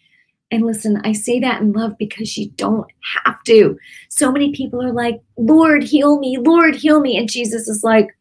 And 0.50 0.64
listen, 0.64 1.00
I 1.04 1.12
say 1.12 1.40
that 1.40 1.61
in 1.61 1.72
love 1.72 1.98
because 1.98 2.37
you 2.37 2.50
don't 2.50 2.87
have 3.24 3.42
to. 3.44 3.76
So 4.09 4.30
many 4.30 4.52
people 4.52 4.82
are 4.82 4.92
like, 4.92 5.20
Lord, 5.37 5.82
heal 5.82 6.18
me, 6.18 6.38
Lord, 6.38 6.76
heal 6.76 7.00
me. 7.00 7.16
And 7.16 7.28
Jesus 7.28 7.68
is 7.68 7.82
like, 7.82 8.16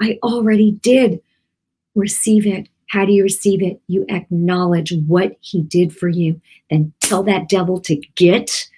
I 0.00 0.18
already 0.22 0.72
did. 0.82 1.20
Receive 1.94 2.46
it. 2.46 2.68
How 2.88 3.04
do 3.04 3.12
you 3.12 3.22
receive 3.22 3.62
it? 3.62 3.80
You 3.86 4.04
acknowledge 4.08 4.92
what 5.06 5.36
he 5.40 5.62
did 5.62 5.96
for 5.96 6.08
you, 6.08 6.40
then 6.70 6.92
tell 7.00 7.22
that 7.22 7.48
devil 7.48 7.80
to 7.82 7.96
get 8.14 8.68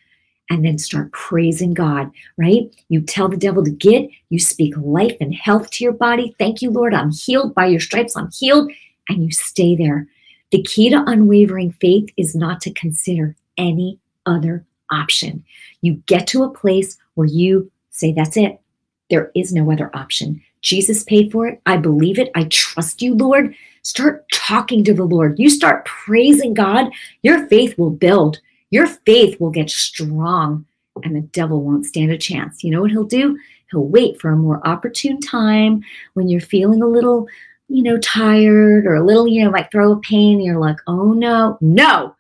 and 0.51 0.65
then 0.65 0.77
start 0.77 1.11
praising 1.13 1.73
God, 1.73 2.11
right? 2.37 2.63
You 2.89 3.01
tell 3.01 3.29
the 3.29 3.39
devil 3.39 3.65
to 3.65 3.71
get, 3.71 4.09
you 4.29 4.39
speak 4.39 4.75
life 4.77 5.17
and 5.19 5.35
health 5.35 5.71
to 5.71 5.85
your 5.85 5.95
body. 5.95 6.35
Thank 6.39 6.61
you, 6.61 6.71
Lord. 6.71 6.93
I'm 6.93 7.11
healed 7.11 7.55
by 7.55 7.67
your 7.67 7.81
stripes. 7.81 8.17
I'm 8.17 8.31
healed. 8.31 8.71
And 9.09 9.25
you 9.25 9.33
stay 9.33 9.75
there. 9.75 10.07
The 10.53 10.63
key 10.63 10.91
to 10.91 11.03
unwavering 11.07 11.73
faith 11.73 12.11
is 12.19 12.37
not 12.37 12.61
to 12.61 12.75
consider 12.75 13.35
any 13.57 13.99
other 14.27 14.65
option. 14.91 15.43
You 15.81 15.95
get 16.07 16.27
to 16.29 16.45
a 16.45 16.51
place 16.51 16.99
where 17.15 17.27
you 17.27 17.71
say, 17.91 18.13
That's 18.13 18.37
it. 18.37 18.61
There 19.09 19.31
is 19.35 19.53
no 19.53 19.73
other 19.73 19.91
option. 19.97 20.43
Jesus 20.61 21.05
paid 21.05 21.33
for 21.33 21.47
it. 21.49 21.61
I 21.67 21.79
believe 21.79 22.19
it. 22.19 22.31
I 22.35 22.45
trust 22.45 23.01
you, 23.01 23.15
Lord. 23.15 23.55
Start 23.83 24.25
talking 24.31 24.85
to 24.85 24.95
the 24.95 25.05
Lord. 25.05 25.39
You 25.39 25.49
start 25.49 25.87
praising 25.87 26.55
God. 26.55 26.93
Your 27.23 27.49
faith 27.49 27.77
will 27.79 27.91
build. 27.91 28.39
Your 28.71 28.87
faith 28.87 29.41
will 29.41 29.51
get 29.51 29.71
strong, 29.71 30.67
and 31.03 31.17
the 31.17 31.21
devil 31.21 31.63
won't 31.63 31.87
stand 31.87 32.13
a 32.13 32.19
chance. 32.19 32.63
You 32.63 32.71
know 32.71 32.83
what 32.83 32.91
he'll 32.91 33.05
do? 33.05 33.39
He'll 33.71 33.87
wait 33.87 34.21
for 34.21 34.31
a 34.31 34.37
more 34.37 34.67
opportune 34.67 35.21
time 35.21 35.83
when 36.13 36.29
you're 36.29 36.41
feeling 36.41 36.83
a 36.83 36.87
little 36.87 37.27
you 37.73 37.83
know, 37.83 37.97
tired 37.99 38.85
or 38.87 38.95
a 38.95 39.03
little, 39.03 39.27
you 39.27 39.43
know, 39.43 39.51
like 39.51 39.71
throw 39.71 39.93
a 39.93 40.01
pain, 40.01 40.43
you're 40.43 40.59
like, 40.59 40.77
oh 40.87 41.15
no, 41.15 41.57
no, 41.63 42.15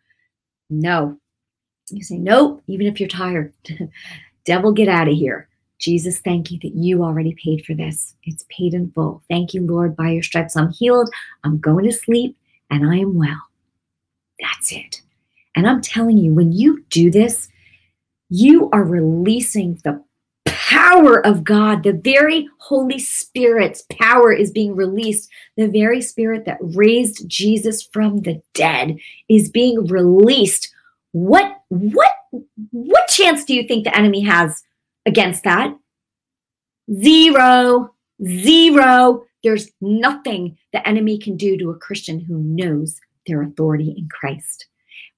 no. 0.71 1.19
You 1.91 2.03
say, 2.03 2.17
nope, 2.17 2.62
even 2.69 2.87
if 2.87 2.99
you're 2.99 3.09
tired. 3.09 3.53
Devil, 4.47 4.73
get 4.73 4.88
out 4.88 5.09
of 5.09 5.15
here. 5.15 5.49
Jesus, 5.79 6.21
thank 6.21 6.51
you 6.51 6.59
that 6.62 6.75
you 6.75 7.05
already 7.05 7.35
paid 7.35 7.67
for 7.67 7.75
this. 7.75 8.15
It's 8.23 8.47
paid 8.49 8.73
in 8.73 8.91
full. 8.93 9.23
Thank 9.29 9.53
you, 9.53 9.61
Lord. 9.61 9.95
By 9.95 10.11
your 10.11 10.23
stripes, 10.23 10.57
I'm 10.57 10.71
healed. 10.71 11.11
I'm 11.45 11.59
going 11.59 11.85
to 11.85 11.93
sleep 11.93 12.35
and 12.71 12.88
I 12.88 12.97
am 12.97 13.19
well. 13.19 13.43
That's 14.41 14.73
it. 14.73 15.03
And 15.55 15.69
I'm 15.69 15.83
telling 15.83 16.17
you, 16.17 16.33
when 16.33 16.53
you 16.53 16.83
do 16.88 17.11
this, 17.11 17.49
you 18.31 18.71
are 18.71 18.85
releasing 18.85 19.75
the 19.85 20.03
power 20.73 21.25
of 21.27 21.45
God, 21.45 21.83
the 21.83 21.93
very 21.93 22.49
Holy 22.57 22.99
Spirit's 22.99 23.85
power 23.93 24.33
is 24.33 24.51
being 24.51 24.75
released. 24.75 25.31
The 25.59 25.67
very 25.67 26.01
Spirit 26.01 26.47
that 26.47 26.57
raised 26.61 27.29
Jesus 27.29 27.83
from 27.83 28.23
the 28.23 28.41
dead 28.55 28.97
is 29.29 29.51
being 29.51 29.87
released. 29.87 30.73
What 31.13 31.61
what 31.69 32.13
what 32.71 33.07
chance 33.09 33.45
do 33.45 33.55
you 33.55 33.69
think 33.69 33.85
the 33.85 33.97
enemy 33.97 34.23
has 34.23 34.63
against 35.05 35.45
that? 35.45 35.77
Zero. 36.91 37.95
Zero. 38.25 39.25
There's 39.45 39.69
nothing 39.83 40.57
the 40.73 40.87
enemy 40.89 41.19
can 41.19 41.37
do 41.37 41.59
to 41.59 41.71
a 41.71 41.79
Christian 41.79 42.19
who 42.19 42.39
knows 42.39 42.99
their 43.27 43.43
authority 43.43 43.95
in 43.99 44.09
Christ. 44.09 44.67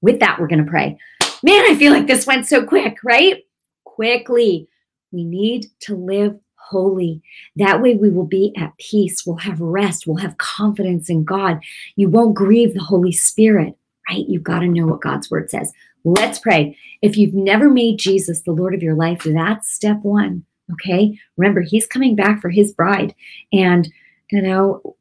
With 0.00 0.18
that, 0.18 0.40
we're 0.40 0.48
going 0.48 0.64
to 0.64 0.70
pray. 0.70 0.98
Man, 1.44 1.64
I 1.70 1.76
feel 1.76 1.92
like 1.92 2.08
this 2.08 2.26
went 2.26 2.46
so 2.46 2.64
quick, 2.64 2.96
right? 3.04 3.44
Quickly. 3.84 4.68
We 5.14 5.24
need 5.24 5.66
to 5.80 5.94
live 5.94 6.38
holy. 6.56 7.22
That 7.56 7.80
way 7.80 7.94
we 7.94 8.10
will 8.10 8.26
be 8.26 8.52
at 8.56 8.76
peace. 8.78 9.24
We'll 9.24 9.36
have 9.36 9.60
rest. 9.60 10.06
We'll 10.06 10.16
have 10.16 10.38
confidence 10.38 11.08
in 11.08 11.24
God. 11.24 11.60
You 11.96 12.08
won't 12.08 12.34
grieve 12.34 12.74
the 12.74 12.82
Holy 12.82 13.12
Spirit, 13.12 13.76
right? 14.08 14.24
You've 14.28 14.42
got 14.42 14.60
to 14.60 14.66
know 14.66 14.86
what 14.86 15.02
God's 15.02 15.30
word 15.30 15.50
says. 15.50 15.72
Let's 16.04 16.38
pray. 16.38 16.76
If 17.02 17.16
you've 17.16 17.34
never 17.34 17.70
made 17.70 17.98
Jesus 17.98 18.40
the 18.40 18.52
Lord 18.52 18.74
of 18.74 18.82
your 18.82 18.94
life, 18.94 19.22
that's 19.24 19.72
step 19.72 19.98
one. 20.02 20.44
Okay. 20.72 21.18
Remember, 21.36 21.60
he's 21.60 21.86
coming 21.86 22.16
back 22.16 22.40
for 22.40 22.50
his 22.50 22.72
bride. 22.72 23.14
And, 23.52 23.90
you 24.30 24.42
know, 24.42 24.96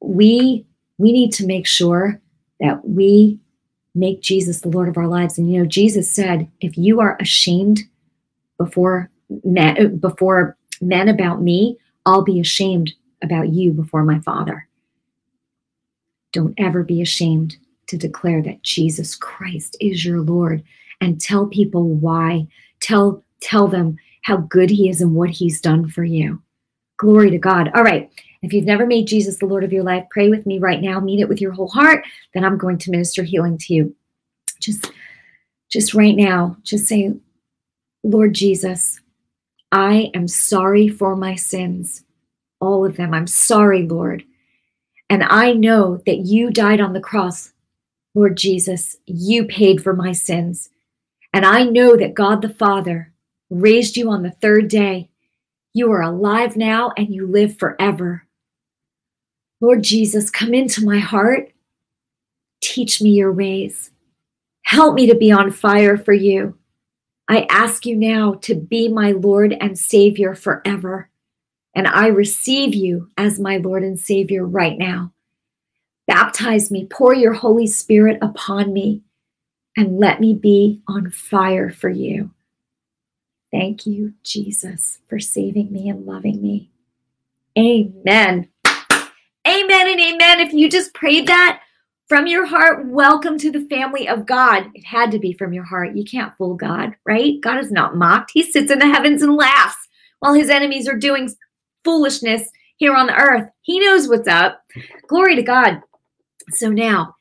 we 0.00 0.64
we 0.98 1.12
need 1.12 1.32
to 1.32 1.46
make 1.46 1.66
sure 1.66 2.20
that 2.60 2.86
we 2.88 3.38
make 3.94 4.20
Jesus 4.20 4.60
the 4.60 4.68
Lord 4.68 4.88
of 4.88 4.96
our 4.96 5.06
lives. 5.06 5.38
And 5.38 5.52
you 5.52 5.60
know, 5.60 5.66
Jesus 5.66 6.12
said, 6.12 6.50
if 6.60 6.76
you 6.76 7.00
are 7.00 7.16
ashamed 7.20 7.80
before 8.58 9.10
men, 9.44 9.76
uh, 9.78 9.88
before 9.88 10.56
men 10.80 11.08
about 11.08 11.42
me, 11.42 11.78
I'll 12.06 12.22
be 12.22 12.40
ashamed 12.40 12.92
about 13.22 13.50
you 13.50 13.72
before 13.72 14.04
my 14.04 14.20
Father. 14.20 14.68
Don't 16.32 16.54
ever 16.58 16.82
be 16.82 17.02
ashamed 17.02 17.56
to 17.88 17.96
declare 17.96 18.42
that 18.42 18.62
Jesus 18.62 19.16
Christ 19.16 19.76
is 19.80 20.04
your 20.04 20.20
Lord 20.20 20.62
and 21.00 21.20
tell 21.20 21.46
people 21.46 21.84
why. 21.84 22.46
Tell 22.80 23.24
tell 23.40 23.68
them 23.68 23.96
how 24.22 24.36
good 24.36 24.70
he 24.70 24.88
is 24.88 25.00
and 25.00 25.14
what 25.14 25.30
he's 25.30 25.60
done 25.60 25.88
for 25.88 26.04
you. 26.04 26.42
Glory 26.98 27.30
to 27.30 27.38
God. 27.38 27.70
All 27.74 27.82
right. 27.82 28.10
If 28.42 28.52
you've 28.52 28.64
never 28.64 28.86
made 28.86 29.06
Jesus 29.06 29.38
the 29.38 29.46
Lord 29.46 29.64
of 29.64 29.72
your 29.72 29.82
life, 29.82 30.04
pray 30.10 30.28
with 30.28 30.46
me 30.46 30.58
right 30.58 30.80
now. 30.80 31.00
Mean 31.00 31.18
it 31.18 31.28
with 31.28 31.40
your 31.40 31.52
whole 31.52 31.68
heart. 31.68 32.04
Then 32.34 32.44
I'm 32.44 32.58
going 32.58 32.78
to 32.78 32.90
minister 32.90 33.22
healing 33.22 33.58
to 33.58 33.74
you. 33.74 33.94
Just 34.60 34.92
just 35.68 35.94
right 35.94 36.16
now, 36.16 36.56
just 36.62 36.86
say, 36.86 37.12
Lord 38.02 38.34
Jesus, 38.34 39.00
I 39.70 40.10
am 40.14 40.28
sorry 40.28 40.88
for 40.88 41.14
my 41.14 41.34
sins, 41.34 42.04
all 42.60 42.86
of 42.86 42.96
them. 42.96 43.12
I'm 43.12 43.26
sorry, 43.26 43.82
Lord. 43.82 44.24
And 45.10 45.24
I 45.24 45.52
know 45.52 46.02
that 46.06 46.18
you 46.18 46.50
died 46.50 46.80
on 46.80 46.92
the 46.92 47.00
cross, 47.00 47.52
Lord 48.14 48.36
Jesus. 48.36 48.96
You 49.06 49.44
paid 49.44 49.82
for 49.82 49.94
my 49.94 50.12
sins. 50.12 50.70
And 51.32 51.44
I 51.44 51.64
know 51.64 51.96
that 51.96 52.14
God 52.14 52.42
the 52.42 52.48
Father 52.48 53.12
raised 53.50 53.96
you 53.96 54.10
on 54.10 54.22
the 54.22 54.30
third 54.30 54.68
day. 54.68 55.10
You 55.74 55.90
are 55.92 56.02
alive 56.02 56.56
now 56.56 56.92
and 56.96 57.14
you 57.14 57.26
live 57.26 57.58
forever. 57.58 58.24
Lord 59.60 59.82
Jesus, 59.82 60.30
come 60.30 60.54
into 60.54 60.84
my 60.84 60.98
heart. 60.98 61.52
Teach 62.62 63.02
me 63.02 63.10
your 63.10 63.32
ways. 63.32 63.90
Help 64.62 64.94
me 64.94 65.06
to 65.06 65.14
be 65.14 65.32
on 65.32 65.50
fire 65.50 65.96
for 65.96 66.12
you. 66.12 66.56
I 67.28 67.46
ask 67.50 67.84
you 67.84 67.94
now 67.94 68.34
to 68.42 68.54
be 68.54 68.88
my 68.88 69.12
Lord 69.12 69.52
and 69.60 69.78
Savior 69.78 70.34
forever. 70.34 71.10
And 71.74 71.86
I 71.86 72.06
receive 72.06 72.74
you 72.74 73.10
as 73.18 73.38
my 73.38 73.58
Lord 73.58 73.82
and 73.82 73.98
Savior 73.98 74.46
right 74.46 74.78
now. 74.78 75.12
Baptize 76.06 76.70
me, 76.70 76.86
pour 76.86 77.14
your 77.14 77.34
Holy 77.34 77.66
Spirit 77.66 78.18
upon 78.22 78.72
me, 78.72 79.02
and 79.76 79.98
let 79.98 80.20
me 80.20 80.32
be 80.32 80.80
on 80.88 81.10
fire 81.10 81.70
for 81.70 81.90
you. 81.90 82.30
Thank 83.52 83.86
you, 83.86 84.14
Jesus, 84.22 84.98
for 85.08 85.18
saving 85.18 85.70
me 85.70 85.88
and 85.88 86.06
loving 86.06 86.42
me. 86.42 86.70
Amen. 87.58 88.48
Amen 89.46 89.90
and 89.90 90.00
amen. 90.00 90.40
If 90.40 90.52
you 90.52 90.68
just 90.70 90.94
prayed 90.94 91.26
that 91.26 91.60
from 92.08 92.26
your 92.26 92.46
heart, 92.46 92.86
welcome 92.86 93.36
to 93.38 93.50
the 93.50 93.66
family 93.68 94.08
of 94.08 94.24
God. 94.24 94.70
It 94.74 94.84
had 94.84 95.10
to 95.10 95.18
be 95.18 95.34
from 95.34 95.52
your 95.52 95.64
heart. 95.64 95.94
You 95.94 96.04
can't 96.04 96.34
fool 96.38 96.54
God, 96.54 96.96
right? 97.04 97.38
God 97.42 97.58
is 97.58 97.70
not 97.70 97.96
mocked. 97.96 98.30
He 98.32 98.42
sits 98.42 98.70
in 98.72 98.78
the 98.78 98.86
heavens 98.86 99.22
and 99.22 99.36
laughs 99.36 99.76
while 100.20 100.32
his 100.32 100.48
enemies 100.48 100.88
are 100.88 100.96
doing 100.96 101.30
foolishness 101.84 102.48
here 102.78 102.94
on 102.94 103.08
the 103.08 103.14
earth. 103.14 103.50
He 103.60 103.78
knows 103.78 104.08
what's 104.08 104.26
up. 104.26 104.62
Glory 105.06 105.36
to 105.36 105.42
God. 105.42 105.82
So 106.50 106.70
now, 106.70 107.14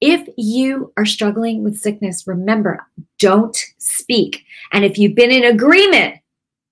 if 0.00 0.28
you 0.36 0.92
are 0.96 1.04
struggling 1.04 1.64
with 1.64 1.76
sickness, 1.76 2.24
remember, 2.24 2.86
don't 3.18 3.58
speak. 3.78 4.44
And 4.72 4.84
if 4.84 4.98
you've 4.98 5.16
been 5.16 5.32
in 5.32 5.42
agreement, 5.42 6.14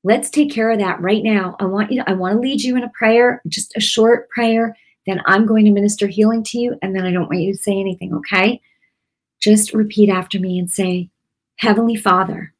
let's 0.05 0.31
take 0.31 0.53
care 0.53 0.71
of 0.71 0.79
that 0.79 1.01
right 1.01 1.25
now. 1.25 1.57
I 1.59 1.65
want 1.65 1.91
you 1.91 2.01
to, 2.01 2.09
I 2.09 2.13
want 2.13 2.35
to 2.35 2.41
lead 2.41 2.63
you 2.63 2.77
in 2.77 2.85
a 2.85 2.93
prayer, 2.97 3.43
just 3.49 3.77
a 3.77 3.81
short 3.81 4.31
prayer 4.31 4.77
then 5.07 5.21
I'm 5.27 5.47
going 5.47 5.65
to 5.65 5.71
minister 5.71 6.07
healing 6.07 6.43
to 6.45 6.59
you, 6.59 6.77
and 6.83 6.95
then 6.95 7.05
I 7.05 7.13
don't 7.13 7.29
want 7.29 7.41
you 7.41 7.53
to 7.53 7.59
say 7.59 7.79
anything, 7.79 8.15
okay? 8.15 8.61
Just 9.41 9.73
repeat 9.73 10.09
after 10.09 10.39
me 10.41 10.59
and 10.59 10.71
say, 10.71 11.11
Heavenly 11.57 11.97
Father, 11.97 12.53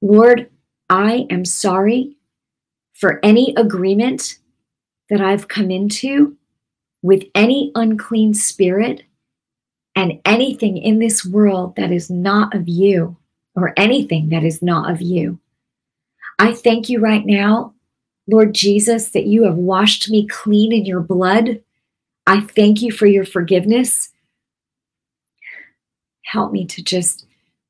Lord, 0.00 0.50
I 0.88 1.26
am 1.30 1.44
sorry 1.44 2.16
for 2.94 3.20
any 3.22 3.54
agreement 3.56 4.38
that 5.08 5.20
I've 5.20 5.48
come 5.48 5.70
into 5.70 6.36
with 7.02 7.24
any 7.34 7.72
unclean 7.74 8.34
spirit 8.34 9.02
and 9.94 10.20
anything 10.24 10.76
in 10.76 10.98
this 10.98 11.24
world 11.24 11.76
that 11.76 11.90
is 11.90 12.10
not 12.10 12.54
of 12.54 12.68
you 12.68 13.16
or 13.54 13.74
anything 13.76 14.28
that 14.30 14.44
is 14.44 14.62
not 14.62 14.90
of 14.90 15.00
you. 15.02 15.38
I 16.38 16.52
thank 16.52 16.88
you 16.88 17.00
right 17.00 17.24
now 17.26 17.74
Lord 18.30 18.54
Jesus, 18.54 19.10
that 19.10 19.26
you 19.26 19.44
have 19.44 19.56
washed 19.56 20.10
me 20.10 20.26
clean 20.26 20.72
in 20.72 20.84
your 20.84 21.00
blood. 21.00 21.62
I 22.26 22.40
thank 22.40 22.80
you 22.80 22.92
for 22.92 23.06
your 23.06 23.24
forgiveness. 23.24 24.10
Help 26.24 26.52
me 26.52 26.64
to 26.66 26.82
just 26.82 27.26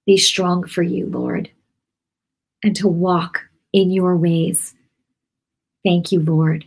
be 0.06 0.16
strong 0.16 0.64
for 0.64 0.82
you, 0.82 1.06
Lord, 1.06 1.50
and 2.62 2.76
to 2.76 2.88
walk 2.88 3.46
in 3.72 3.90
your 3.90 4.16
ways. 4.16 4.74
Thank 5.84 6.12
you, 6.12 6.20
Lord. 6.20 6.66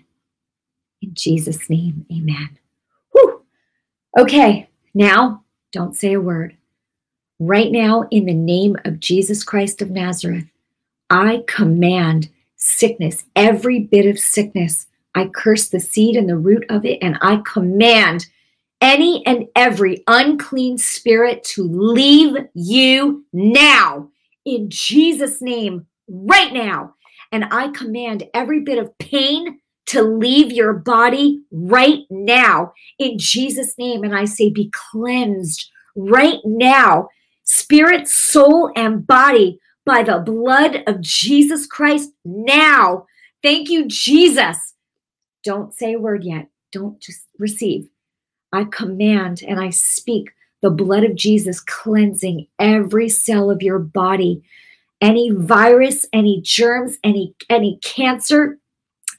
In 1.01 1.13
Jesus' 1.13 1.69
name, 1.69 2.05
amen. 2.11 2.57
Whew. 3.11 3.43
Okay, 4.17 4.69
now 4.93 5.43
don't 5.71 5.95
say 5.95 6.13
a 6.13 6.21
word. 6.21 6.57
Right 7.39 7.71
now, 7.71 8.07
in 8.09 8.25
the 8.25 8.33
name 8.33 8.77
of 8.85 8.99
Jesus 8.99 9.43
Christ 9.43 9.81
of 9.81 9.91
Nazareth, 9.91 10.45
I 11.09 11.43
command 11.45 12.29
sickness, 12.63 13.25
every 13.35 13.79
bit 13.79 14.05
of 14.05 14.17
sickness. 14.17 14.87
I 15.15 15.27
curse 15.27 15.67
the 15.67 15.79
seed 15.79 16.15
and 16.15 16.27
the 16.27 16.37
root 16.37 16.65
of 16.69 16.85
it, 16.85 16.99
and 17.01 17.17
I 17.21 17.41
command 17.45 18.25
any 18.81 19.25
and 19.25 19.47
every 19.55 20.03
unclean 20.07 20.77
spirit 20.77 21.43
to 21.43 21.63
leave 21.63 22.35
you 22.53 23.25
now 23.31 24.09
in 24.45 24.69
Jesus' 24.69 25.41
name, 25.41 25.85
right 26.07 26.51
now. 26.53 26.95
And 27.31 27.45
I 27.51 27.69
command 27.69 28.23
every 28.33 28.61
bit 28.61 28.77
of 28.77 28.97
pain 28.97 29.59
to 29.87 30.01
leave 30.01 30.51
your 30.51 30.73
body 30.73 31.41
right 31.51 31.99
now 32.09 32.73
in 32.99 33.17
Jesus' 33.17 33.77
name. 33.77 34.03
And 34.03 34.15
I 34.15 34.25
say, 34.25 34.49
be 34.49 34.71
cleansed 34.91 35.69
right 35.95 36.39
now, 36.43 37.09
spirit, 37.43 38.07
soul, 38.07 38.71
and 38.75 39.05
body 39.05 39.59
by 39.85 40.03
the 40.03 40.19
blood 40.19 40.83
of 40.87 41.01
Jesus 41.01 41.67
Christ 41.67 42.11
now. 42.23 43.05
Thank 43.41 43.69
you, 43.69 43.85
Jesus. 43.87 44.73
Don't 45.43 45.73
say 45.73 45.93
a 45.93 45.99
word 45.99 46.23
yet. 46.23 46.47
Don't 46.71 46.99
just 46.99 47.27
receive. 47.37 47.89
I 48.51 48.65
command 48.65 49.43
and 49.45 49.59
I 49.59 49.71
speak 49.71 50.31
the 50.61 50.69
blood 50.69 51.03
of 51.03 51.15
Jesus 51.15 51.59
cleansing 51.59 52.47
every 52.59 53.09
cell 53.09 53.51
of 53.51 53.61
your 53.61 53.79
body. 53.79 54.43
Any 55.01 55.31
virus, 55.31 56.05
any 56.13 56.39
germs, 56.41 56.97
any 57.03 57.35
any 57.49 57.79
cancer, 57.83 58.59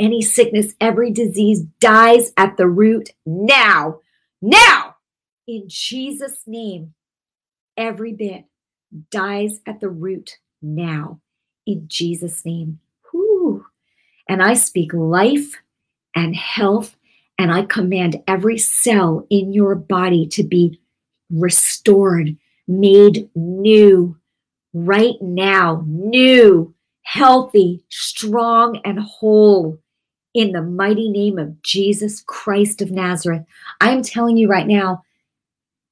any 0.01 0.23
sickness, 0.23 0.75
every 0.81 1.11
disease 1.11 1.63
dies 1.81 2.33
at 2.39 2.57
the 2.57 2.67
root 2.67 3.11
now. 3.27 4.01
Now, 4.41 4.97
in 5.47 5.65
Jesus' 5.67 6.43
name, 6.47 6.95
every 7.77 8.13
bit 8.13 8.45
dies 9.11 9.61
at 9.67 9.81
the 9.81 9.91
root 9.91 10.39
now 10.65 11.21
in 11.67 11.85
Jesus' 11.87 12.45
name. 12.45 12.81
And 14.29 14.43
I 14.43 14.55
speak 14.55 14.93
life 14.93 15.55
and 16.15 16.35
health, 16.35 16.97
and 17.39 17.53
I 17.53 17.63
command 17.63 18.23
every 18.27 18.59
cell 18.59 19.27
in 19.29 19.53
your 19.53 19.75
body 19.75 20.27
to 20.29 20.43
be 20.43 20.81
restored, 21.31 22.37
made 22.67 23.29
new 23.35 24.17
right 24.73 25.21
now, 25.21 25.85
new, 25.87 26.75
healthy, 27.03 27.85
strong, 27.91 28.81
and 28.85 28.99
whole 28.99 29.79
in 30.33 30.53
the 30.53 30.63
mighty 30.63 31.09
name 31.09 31.39
of 31.39 31.61
Jesus 31.63 32.23
Christ 32.27 32.81
of 32.81 32.91
Nazareth. 32.91 33.45
I'm 33.81 34.03
telling 34.03 34.37
you 34.37 34.49
right 34.49 34.67
now, 34.67 35.03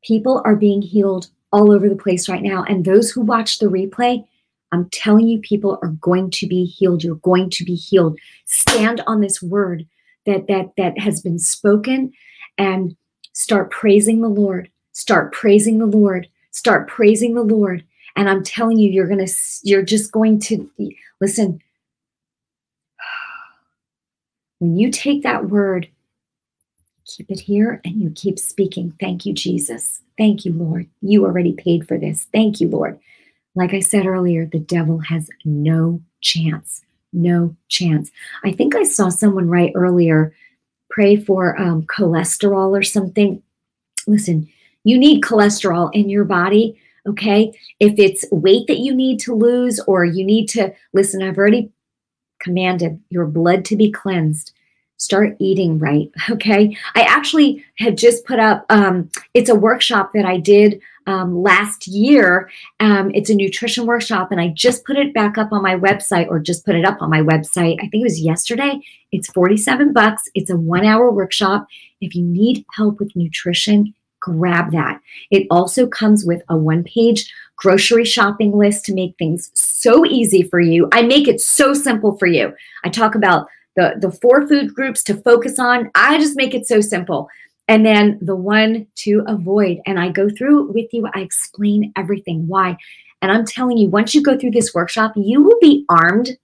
people 0.03 0.43
are 0.45 0.57
being 0.57 0.83
healed 0.83 1.29
all 1.53 1.71
over 1.71 1.89
the 1.89 1.97
place 1.97 2.29
right 2.29 2.43
now. 2.43 2.65
And 2.65 2.85
those 2.85 3.11
who 3.11 3.21
watch 3.21 3.59
the 3.59 3.67
replay, 3.67 4.25
I'm 4.73 4.89
telling 4.91 5.29
you, 5.29 5.39
people 5.41 5.79
are 5.83 5.91
going 6.01 6.31
to 6.31 6.47
be 6.47 6.65
healed. 6.65 7.05
You're 7.05 7.17
going 7.17 7.51
to 7.51 7.65
be 7.65 7.75
healed. 7.75 8.19
Stand 8.47 9.03
on 9.07 9.21
this 9.21 9.43
word 9.43 9.87
that 10.27 10.47
that 10.49 10.73
that 10.77 10.99
has 10.99 11.21
been 11.21 11.39
spoken 11.39 12.13
and 12.59 12.97
start 13.33 13.71
praising 13.71 14.23
the 14.23 14.29
Lord. 14.29 14.71
Start 14.93 15.33
praising 15.33 15.79
the 15.79 15.87
Lord. 15.87 16.29
Start 16.51 16.89
praising 16.89 17.35
the 17.35 17.43
Lord. 17.43 17.85
And 18.17 18.29
I'm 18.29 18.43
telling 18.43 18.79
you, 18.79 18.91
you're 18.91 19.09
gonna, 19.09 19.27
you're 19.63 19.83
just 19.83 20.13
going 20.13 20.41
to 20.41 20.71
listen. 21.21 21.61
When 24.59 24.77
you 24.77 24.93
take 24.93 25.25
that 25.25 25.49
word, 25.49 25.89
keep 27.05 27.31
it 27.33 27.41
here 27.41 27.81
and 27.85 27.97
you 27.97 28.11
keep 28.11 28.39
speaking. 28.39 28.95
Thank 29.01 29.27
you, 29.27 29.33
Jesus. 29.33 30.01
Thank 30.17 30.45
you, 30.45 30.53
Lord. 30.53 30.89
You 31.01 31.25
already 31.25 31.53
paid 31.53 31.89
for 31.89 31.99
this. 31.99 32.29
Thank 32.33 32.61
you, 32.61 32.69
Lord. 32.69 32.99
Like 33.55 33.75
I 33.75 33.81
said 33.81 34.07
earlier, 34.07 34.47
the 34.47 34.59
devil 34.59 34.99
has 34.99 35.29
no 35.45 36.01
chance. 36.21 36.83
No 37.13 37.55
chance. 37.69 38.11
I 38.45 38.53
think 38.53 38.75
I 38.75 38.85
saw 38.85 39.11
someone 39.11 39.49
write 39.49 39.73
earlier 39.75 40.35
pray 40.93 41.17
for 41.17 41.59
um, 41.59 41.83
cholesterol 41.85 42.79
or 42.79 42.83
something. 42.83 43.43
Listen, 44.07 44.47
you 44.85 44.99
need 44.99 45.23
cholesterol 45.23 45.91
in 45.95 46.11
your 46.11 46.25
body. 46.25 46.79
Okay. 47.07 47.53
If 47.81 47.99
it's 47.99 48.25
weight 48.31 48.67
that 48.69 48.79
you 48.79 48.95
need 48.95 49.19
to 49.21 49.35
lose, 49.35 49.81
or 49.87 50.05
you 50.05 50.25
need 50.25 50.49
to 50.51 50.73
listen, 50.93 51.23
I've 51.23 51.39
already 51.39 51.71
commanded 52.41 53.01
your 53.09 53.27
blood 53.27 53.65
to 53.67 53.77
be 53.77 53.91
cleansed 53.91 54.53
start 55.03 55.37
eating 55.41 55.79
right 55.79 56.11
okay 56.31 56.77
i 56.95 57.03
actually 57.03 57.65
had 57.79 57.99
just 57.99 58.25
put 58.25 58.39
up 58.39 58.65
um, 58.71 59.11
it's 59.35 59.51
a 59.51 59.55
workshop 59.55 60.11
that 60.15 60.25
i 60.25 60.37
did 60.37 60.81
um, 61.09 61.43
last 61.43 61.89
year 61.89 62.49
um, 62.79 63.11
it's 63.13 63.29
a 63.29 63.35
nutrition 63.35 63.87
workshop 63.87 64.31
and 64.31 64.41
i 64.41 64.49
just 64.49 64.85
put 64.85 64.97
it 64.97 65.13
back 65.13 65.37
up 65.37 65.53
on 65.53 65.63
my 65.63 65.75
website 65.75 66.29
or 66.29 66.39
just 66.39 66.65
put 66.65 66.77
it 66.77 66.85
up 66.85 67.03
on 67.03 67.11
my 67.11 67.21
website 67.21 67.77
i 67.81 67.89
think 67.89 68.03
it 68.03 68.05
was 68.05 68.21
yesterday 68.21 68.79
it's 69.11 69.31
47 69.33 69.93
bucks 69.93 70.23
it's 70.35 70.51
a 70.51 70.57
one 70.57 70.85
hour 70.85 71.11
workshop 71.11 71.67
if 72.01 72.15
you 72.15 72.23
need 72.23 72.65
help 72.77 73.01
with 73.01 73.17
nutrition 73.17 73.95
grab 74.23 74.71
that. 74.71 75.01
It 75.31 75.47
also 75.51 75.87
comes 75.87 76.25
with 76.25 76.43
a 76.49 76.57
one 76.57 76.85
page 76.85 77.31
grocery 77.57 78.05
shopping 78.05 78.57
list 78.57 78.85
to 78.87 78.95
make 78.95 79.15
things 79.19 79.51
so 79.55 80.07
easy 80.07 80.43
for 80.45 80.61
you. 80.61 80.89
I 80.93 81.03
make 81.03 81.29
it 81.29 81.41
so 81.41 81.75
simple 81.75 82.17
for 82.17 82.27
you. 82.27 82.53
I 82.85 82.89
talk 82.89 83.15
about 83.15 83.47
the, 83.77 83.95
the 83.99 84.11
four 84.11 84.47
food 84.47 84.75
groups 84.75 85.03
to 85.05 85.17
focus 85.23 85.59
on. 85.59 85.91
I 85.95 86.19
just 86.19 86.37
make 86.37 86.55
it 86.55 86.67
so 86.67 86.81
simple. 86.81 87.29
And 87.69 87.87
then 87.87 88.19
the 88.21 88.37
one 88.37 88.87
to 88.97 89.25
avoid. 89.27 89.79
And 89.87 89.99
I 89.99 90.11
go 90.11 90.29
through 90.29 90.69
it 90.69 90.75
with 90.75 90.93
you. 90.93 91.09
I 91.15 91.21
explain 91.21 91.93
everything. 91.97 92.47
Why? 92.47 92.77
And 93.23 93.31
I'm 93.31 93.47
telling 93.47 93.79
you, 93.79 93.89
once 93.89 94.15
you 94.15 94.23
go 94.23 94.37
through 94.37 94.51
this 94.51 94.75
workshop, 94.75 95.13
you 95.17 95.43
will 95.43 95.59
be 95.61 95.87
armed 95.89 96.37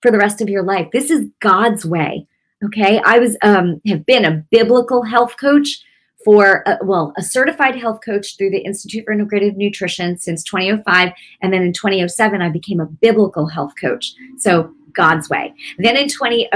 for 0.00 0.10
the 0.10 0.18
rest 0.18 0.40
of 0.40 0.48
your 0.48 0.62
life. 0.62 0.88
This 0.92 1.10
is 1.10 1.28
God's 1.40 1.84
way. 1.84 2.26
Okay. 2.64 3.00
I 3.04 3.18
was, 3.18 3.36
um, 3.42 3.80
have 3.86 4.06
been 4.06 4.24
a 4.24 4.42
biblical 4.50 5.02
health 5.02 5.36
coach 5.38 5.82
for, 6.24 6.64
a, 6.66 6.78
well, 6.82 7.12
a 7.18 7.22
certified 7.22 7.76
health 7.76 8.00
coach 8.04 8.36
through 8.36 8.50
the 8.50 8.64
Institute 8.64 9.04
for 9.04 9.14
Integrative 9.14 9.56
Nutrition 9.56 10.18
since 10.18 10.42
2005. 10.42 11.12
And 11.42 11.52
then 11.52 11.62
in 11.62 11.72
2007, 11.72 12.40
I 12.40 12.48
became 12.48 12.80
a 12.80 12.86
biblical 12.86 13.46
health 13.46 13.74
coach. 13.78 14.14
So 14.38 14.72
God's 14.96 15.28
way. 15.28 15.54
Then 15.78 15.96
in 15.96 16.08
20, 16.08 16.48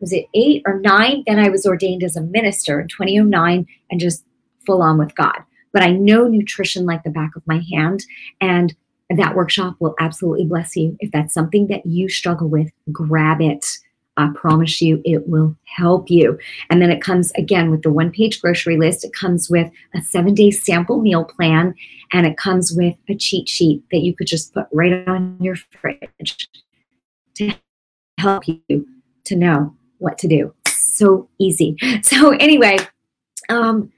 was 0.00 0.12
it 0.12 0.26
eight 0.34 0.62
or 0.66 0.80
nine? 0.80 1.22
Then 1.26 1.38
I 1.38 1.48
was 1.48 1.66
ordained 1.66 2.02
as 2.02 2.16
a 2.16 2.22
minister 2.22 2.80
in 2.80 2.88
2009 2.88 3.66
and 3.90 4.00
just 4.00 4.24
full 4.66 4.82
on 4.82 4.98
with 4.98 5.14
God. 5.14 5.38
But 5.72 5.82
I 5.82 5.90
know 5.90 6.26
nutrition 6.26 6.86
like 6.86 7.02
the 7.02 7.10
back 7.10 7.36
of 7.36 7.46
my 7.46 7.62
hand. 7.70 8.04
And 8.40 8.74
that 9.10 9.36
workshop 9.36 9.76
will 9.78 9.94
absolutely 10.00 10.46
bless 10.46 10.76
you. 10.76 10.96
If 11.00 11.12
that's 11.12 11.34
something 11.34 11.68
that 11.68 11.86
you 11.86 12.08
struggle 12.08 12.48
with, 12.48 12.70
grab 12.90 13.40
it. 13.40 13.64
I 14.18 14.30
promise 14.34 14.80
you 14.80 15.02
it 15.04 15.28
will 15.28 15.54
help 15.64 16.10
you. 16.10 16.38
And 16.70 16.80
then 16.80 16.90
it 16.90 17.02
comes 17.02 17.30
again 17.32 17.70
with 17.70 17.82
the 17.82 17.92
one 17.92 18.10
page 18.10 18.40
grocery 18.40 18.78
list. 18.78 19.04
It 19.04 19.12
comes 19.12 19.50
with 19.50 19.70
a 19.94 20.00
seven 20.00 20.34
day 20.34 20.50
sample 20.50 21.00
meal 21.00 21.24
plan 21.24 21.74
and 22.12 22.26
it 22.26 22.38
comes 22.38 22.72
with 22.74 22.96
a 23.08 23.14
cheat 23.14 23.48
sheet 23.48 23.82
that 23.92 24.00
you 24.00 24.16
could 24.16 24.26
just 24.26 24.54
put 24.54 24.66
right 24.72 25.06
on 25.06 25.36
your 25.40 25.56
fridge 25.56 26.48
to 27.34 27.54
help 28.26 28.44
you 28.46 28.86
to 29.24 29.36
know 29.36 29.74
what 29.98 30.18
to 30.18 30.28
do. 30.28 30.54
So 30.66 31.28
easy. 31.38 31.76
So, 32.02 32.30
anyway, 32.32 32.78
um, 33.48 33.92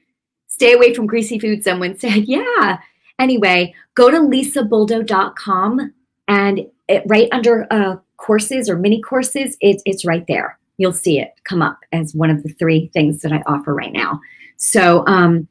stay 0.47 0.73
away 0.73 0.95
from 0.95 1.07
greasy 1.07 1.39
food, 1.39 1.65
someone 1.65 1.99
said. 1.99 2.25
Yeah. 2.27 2.79
Anyway, 3.19 3.75
go 3.95 4.11
to 4.11 4.19
lisaboldo.com 4.19 5.93
and 6.29 6.61
it, 6.89 7.03
right 7.07 7.29
under 7.33 7.67
uh, 7.73 7.97
courses 8.17 8.71
or 8.71 8.77
mini 8.77 9.01
courses, 9.01 9.57
it, 9.61 9.83
it's 9.85 10.05
right 10.05 10.25
there. 10.29 10.59
You'll 10.77 10.93
see 10.93 11.19
it 11.19 11.33
come 11.43 11.61
up 11.61 11.81
as 11.91 12.15
one 12.15 12.31
of 12.31 12.45
the 12.45 12.51
three 12.51 12.91
things 12.93 13.21
that 13.23 13.33
I 13.33 13.43
offer 13.47 13.75
right 13.75 13.93
now. 13.93 14.21
So, 14.57 15.05
um, 15.09 15.49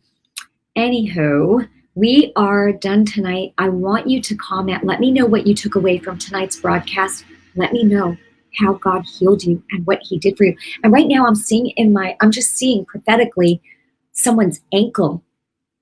anywho, 0.78 1.68
we 1.96 2.32
are 2.36 2.72
done 2.72 3.04
tonight. 3.04 3.54
I 3.58 3.68
want 3.68 4.08
you 4.08 4.22
to 4.22 4.36
comment. 4.36 4.86
Let 4.86 5.02
me 5.02 5.12
know 5.12 5.26
what 5.26 5.46
you 5.46 5.54
took 5.54 5.76
away 5.76 5.98
from 5.98 6.18
tonight's 6.18 6.60
broadcast. 6.60 7.26
Let 7.56 7.74
me 7.74 7.84
know 7.84 8.16
how 8.56 8.74
God 8.74 9.06
healed 9.06 9.44
you 9.44 9.64
and 9.72 9.86
what 9.86 10.00
He 10.02 10.18
did 10.18 10.38
for 10.38 10.46
you. 10.46 10.56
And 10.84 10.94
right 10.94 11.08
now, 11.08 11.26
I'm 11.26 11.36
seeing 11.36 11.68
in 11.72 11.94
my, 11.94 12.16
I'm 12.22 12.32
just 12.32 12.56
seeing 12.56 12.86
prophetically 12.86 13.62
someone's 14.12 14.62
ankle 14.74 15.24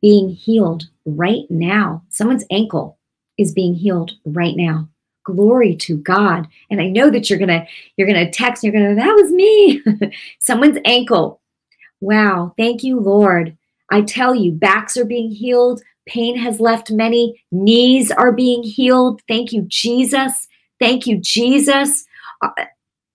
being 0.02 0.30
healed 0.30 0.84
right 1.06 1.50
now. 1.50 2.04
Someone's 2.10 2.46
ankle 2.52 2.98
is 3.38 3.54
being 3.54 3.76
healed 3.76 4.12
right 4.26 4.56
now 4.56 4.88
glory 5.26 5.76
to 5.76 5.98
God. 5.98 6.48
And 6.70 6.80
I 6.80 6.88
know 6.88 7.10
that 7.10 7.30
you're 7.30 7.40
gonna 7.40 7.68
you're 7.98 8.08
gonna 8.08 8.32
text. 8.32 8.64
You're 8.64 8.72
gonna 8.72 8.96
that 8.96 9.14
was 9.14 9.32
me. 9.32 9.84
Someone's 10.40 10.78
ankle. 10.86 11.42
Wow. 12.00 12.54
Thank 12.58 12.84
you, 12.84 13.00
Lord. 13.00 13.58
I 13.92 14.02
tell 14.02 14.34
you, 14.34 14.52
backs 14.52 14.96
are 14.96 15.06
being 15.06 15.32
healed. 15.32 15.82
Pain 16.08 16.38
has 16.38 16.60
left 16.60 16.92
many. 16.92 17.44
Knees 17.52 18.12
are 18.12 18.32
being 18.32 18.64
healed. 18.64 19.22
Thank 19.28 19.52
you, 19.52 19.64
Jesus. 19.64 20.48
Thank 20.80 21.08
you, 21.08 21.18
Jesus. 21.18 22.06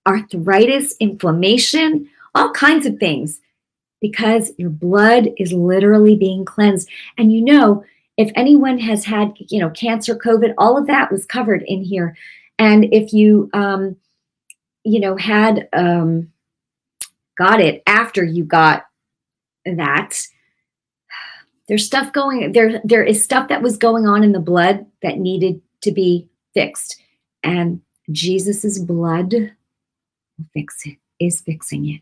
Arthritis, 0.06 0.96
inflammation, 1.00 2.08
all 2.34 2.50
kinds 2.52 2.86
of 2.86 2.98
things 2.98 3.40
because 4.00 4.52
your 4.56 4.70
blood 4.70 5.28
is 5.36 5.52
literally 5.52 6.16
being 6.16 6.44
cleansed. 6.44 6.88
And 7.18 7.32
you 7.32 7.42
know, 7.42 7.84
if 8.16 8.30
anyone 8.34 8.78
has 8.78 9.04
had, 9.04 9.34
you 9.38 9.60
know, 9.60 9.70
cancer, 9.70 10.16
COVID, 10.16 10.54
all 10.58 10.76
of 10.76 10.86
that 10.86 11.10
was 11.10 11.26
covered 11.26 11.62
in 11.66 11.82
here. 11.82 12.16
And 12.58 12.92
if 12.92 13.12
you, 13.12 13.48
um, 13.52 13.96
you 14.84 15.00
know, 15.00 15.16
had 15.16 15.68
um, 15.72 16.30
got 17.38 17.60
it 17.60 17.82
after 17.86 18.24
you 18.24 18.44
got 18.44 18.84
that, 19.64 20.20
there's 21.68 21.86
stuff 21.86 22.12
going 22.12 22.52
there. 22.52 22.80
There 22.84 23.04
is 23.04 23.22
stuff 23.22 23.48
that 23.48 23.62
was 23.62 23.76
going 23.76 24.06
on 24.06 24.24
in 24.24 24.32
the 24.32 24.40
blood 24.40 24.86
that 25.02 25.18
needed 25.18 25.62
to 25.82 25.92
be 25.92 26.28
fixed, 26.52 27.00
and 27.44 27.80
Jesus's 28.10 28.78
blood 28.78 29.32
will 29.32 30.46
fix 30.54 30.86
it. 30.86 30.96
Is 31.18 31.42
fixing 31.42 31.88
it. 31.88 32.00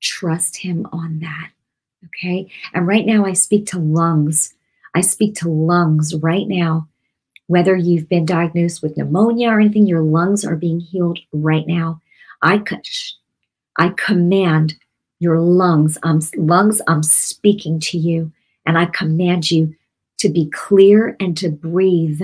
Trust 0.00 0.56
Him 0.56 0.86
on 0.90 1.18
that. 1.20 1.50
Okay. 2.06 2.50
And 2.72 2.86
right 2.86 3.04
now, 3.04 3.26
I 3.26 3.34
speak 3.34 3.66
to 3.66 3.78
lungs 3.78 4.54
I 4.94 5.00
speak 5.00 5.34
to 5.36 5.48
lungs 5.48 6.14
right 6.14 6.46
now. 6.46 6.88
Whether 7.46 7.76
you've 7.76 8.08
been 8.08 8.24
diagnosed 8.24 8.82
with 8.82 8.96
pneumonia 8.96 9.50
or 9.50 9.60
anything, 9.60 9.86
your 9.86 10.00
lungs 10.00 10.44
are 10.44 10.56
being 10.56 10.80
healed 10.80 11.18
right 11.32 11.66
now. 11.66 12.00
I, 12.40 12.62
I 13.76 13.90
command 13.96 14.76
your 15.18 15.40
lungs, 15.40 15.98
I'm, 16.02 16.20
lungs, 16.36 16.80
I'm 16.86 17.02
speaking 17.02 17.80
to 17.80 17.98
you, 17.98 18.32
and 18.66 18.78
I 18.78 18.86
command 18.86 19.50
you 19.50 19.74
to 20.18 20.28
be 20.28 20.48
clear 20.50 21.16
and 21.20 21.36
to 21.38 21.50
breathe 21.50 22.20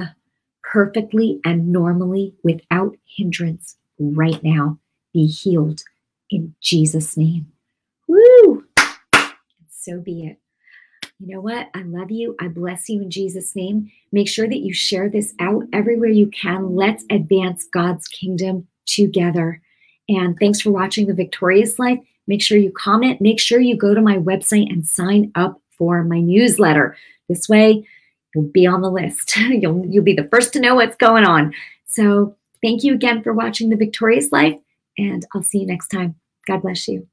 perfectly 0.73 1.41
and 1.45 1.73
normally 1.73 2.35
without 2.45 2.97
hindrance 3.05 3.77
right 3.99 4.43
now. 4.43 4.79
Be 5.13 5.27
healed 5.27 5.83
in 6.31 6.55
Jesus' 6.61 7.17
name. 7.17 7.47
Woo! 8.07 8.65
So 9.69 10.01
be 10.01 10.27
it 10.27 10.41
you 11.21 11.35
know 11.35 11.41
what? 11.43 11.69
I 11.75 11.83
love 11.83 12.11
you. 12.11 12.35
I 12.41 12.49
bless 12.49 12.89
you 12.89 13.03
in 13.03 13.11
Jesus' 13.11 13.55
name. 13.55 13.93
Make 14.11 14.27
sure 14.27 14.49
that 14.49 14.61
you 14.61 14.73
share 14.73 15.11
this 15.11 15.35
out 15.39 15.65
everywhere 15.71 16.09
you 16.09 16.29
can. 16.29 16.75
Let's 16.75 17.05
advance 17.11 17.69
God's 17.71 18.09
kingdom 18.09 18.67
together. 18.87 19.61
And 20.09 20.35
thanks 20.41 20.63
for 20.63 20.71
watching 20.71 21.07
The 21.07 21.15
Victorious 21.15 21.79
Life. 21.79 21.99
Make 22.27 22.41
sure 22.41 22.57
you 22.57 22.73
comment. 22.73 23.21
Make 23.21 23.39
sure 23.39 23.61
you 23.61 23.77
go 23.77 23.93
to 23.93 24.01
my 24.01 24.17
website 24.17 24.73
and 24.73 24.87
sign 24.87 25.31
up 25.35 25.61
for 25.77 26.03
my 26.05 26.21
newsletter. 26.21 26.97
This 27.29 27.51
way, 27.51 27.87
you'll 28.35 28.51
be 28.51 28.67
on 28.67 28.81
the 28.81 28.91
list. 28.91 29.37
you'll, 29.37 29.85
you'll 29.87 30.05
be 30.05 30.15
the 30.15 30.29
first 30.31 30.53
to 30.55 30.61
know 30.61 30.75
what's 30.75 30.97
going 30.97 31.25
on. 31.25 31.53
So, 31.87 32.37
thank 32.63 32.85
you 32.85 32.95
again 32.95 33.23
for 33.23 33.33
watching 33.33 33.71
The 33.71 33.77
Victorious 33.77 34.31
Life, 34.33 34.57
and 34.99 35.27
I'll 35.35 35.43
see 35.43 35.59
you 35.59 35.67
next 35.67 35.89
time. 35.89 36.15
God 36.47 36.63
bless 36.63 36.87
you. 36.89 37.10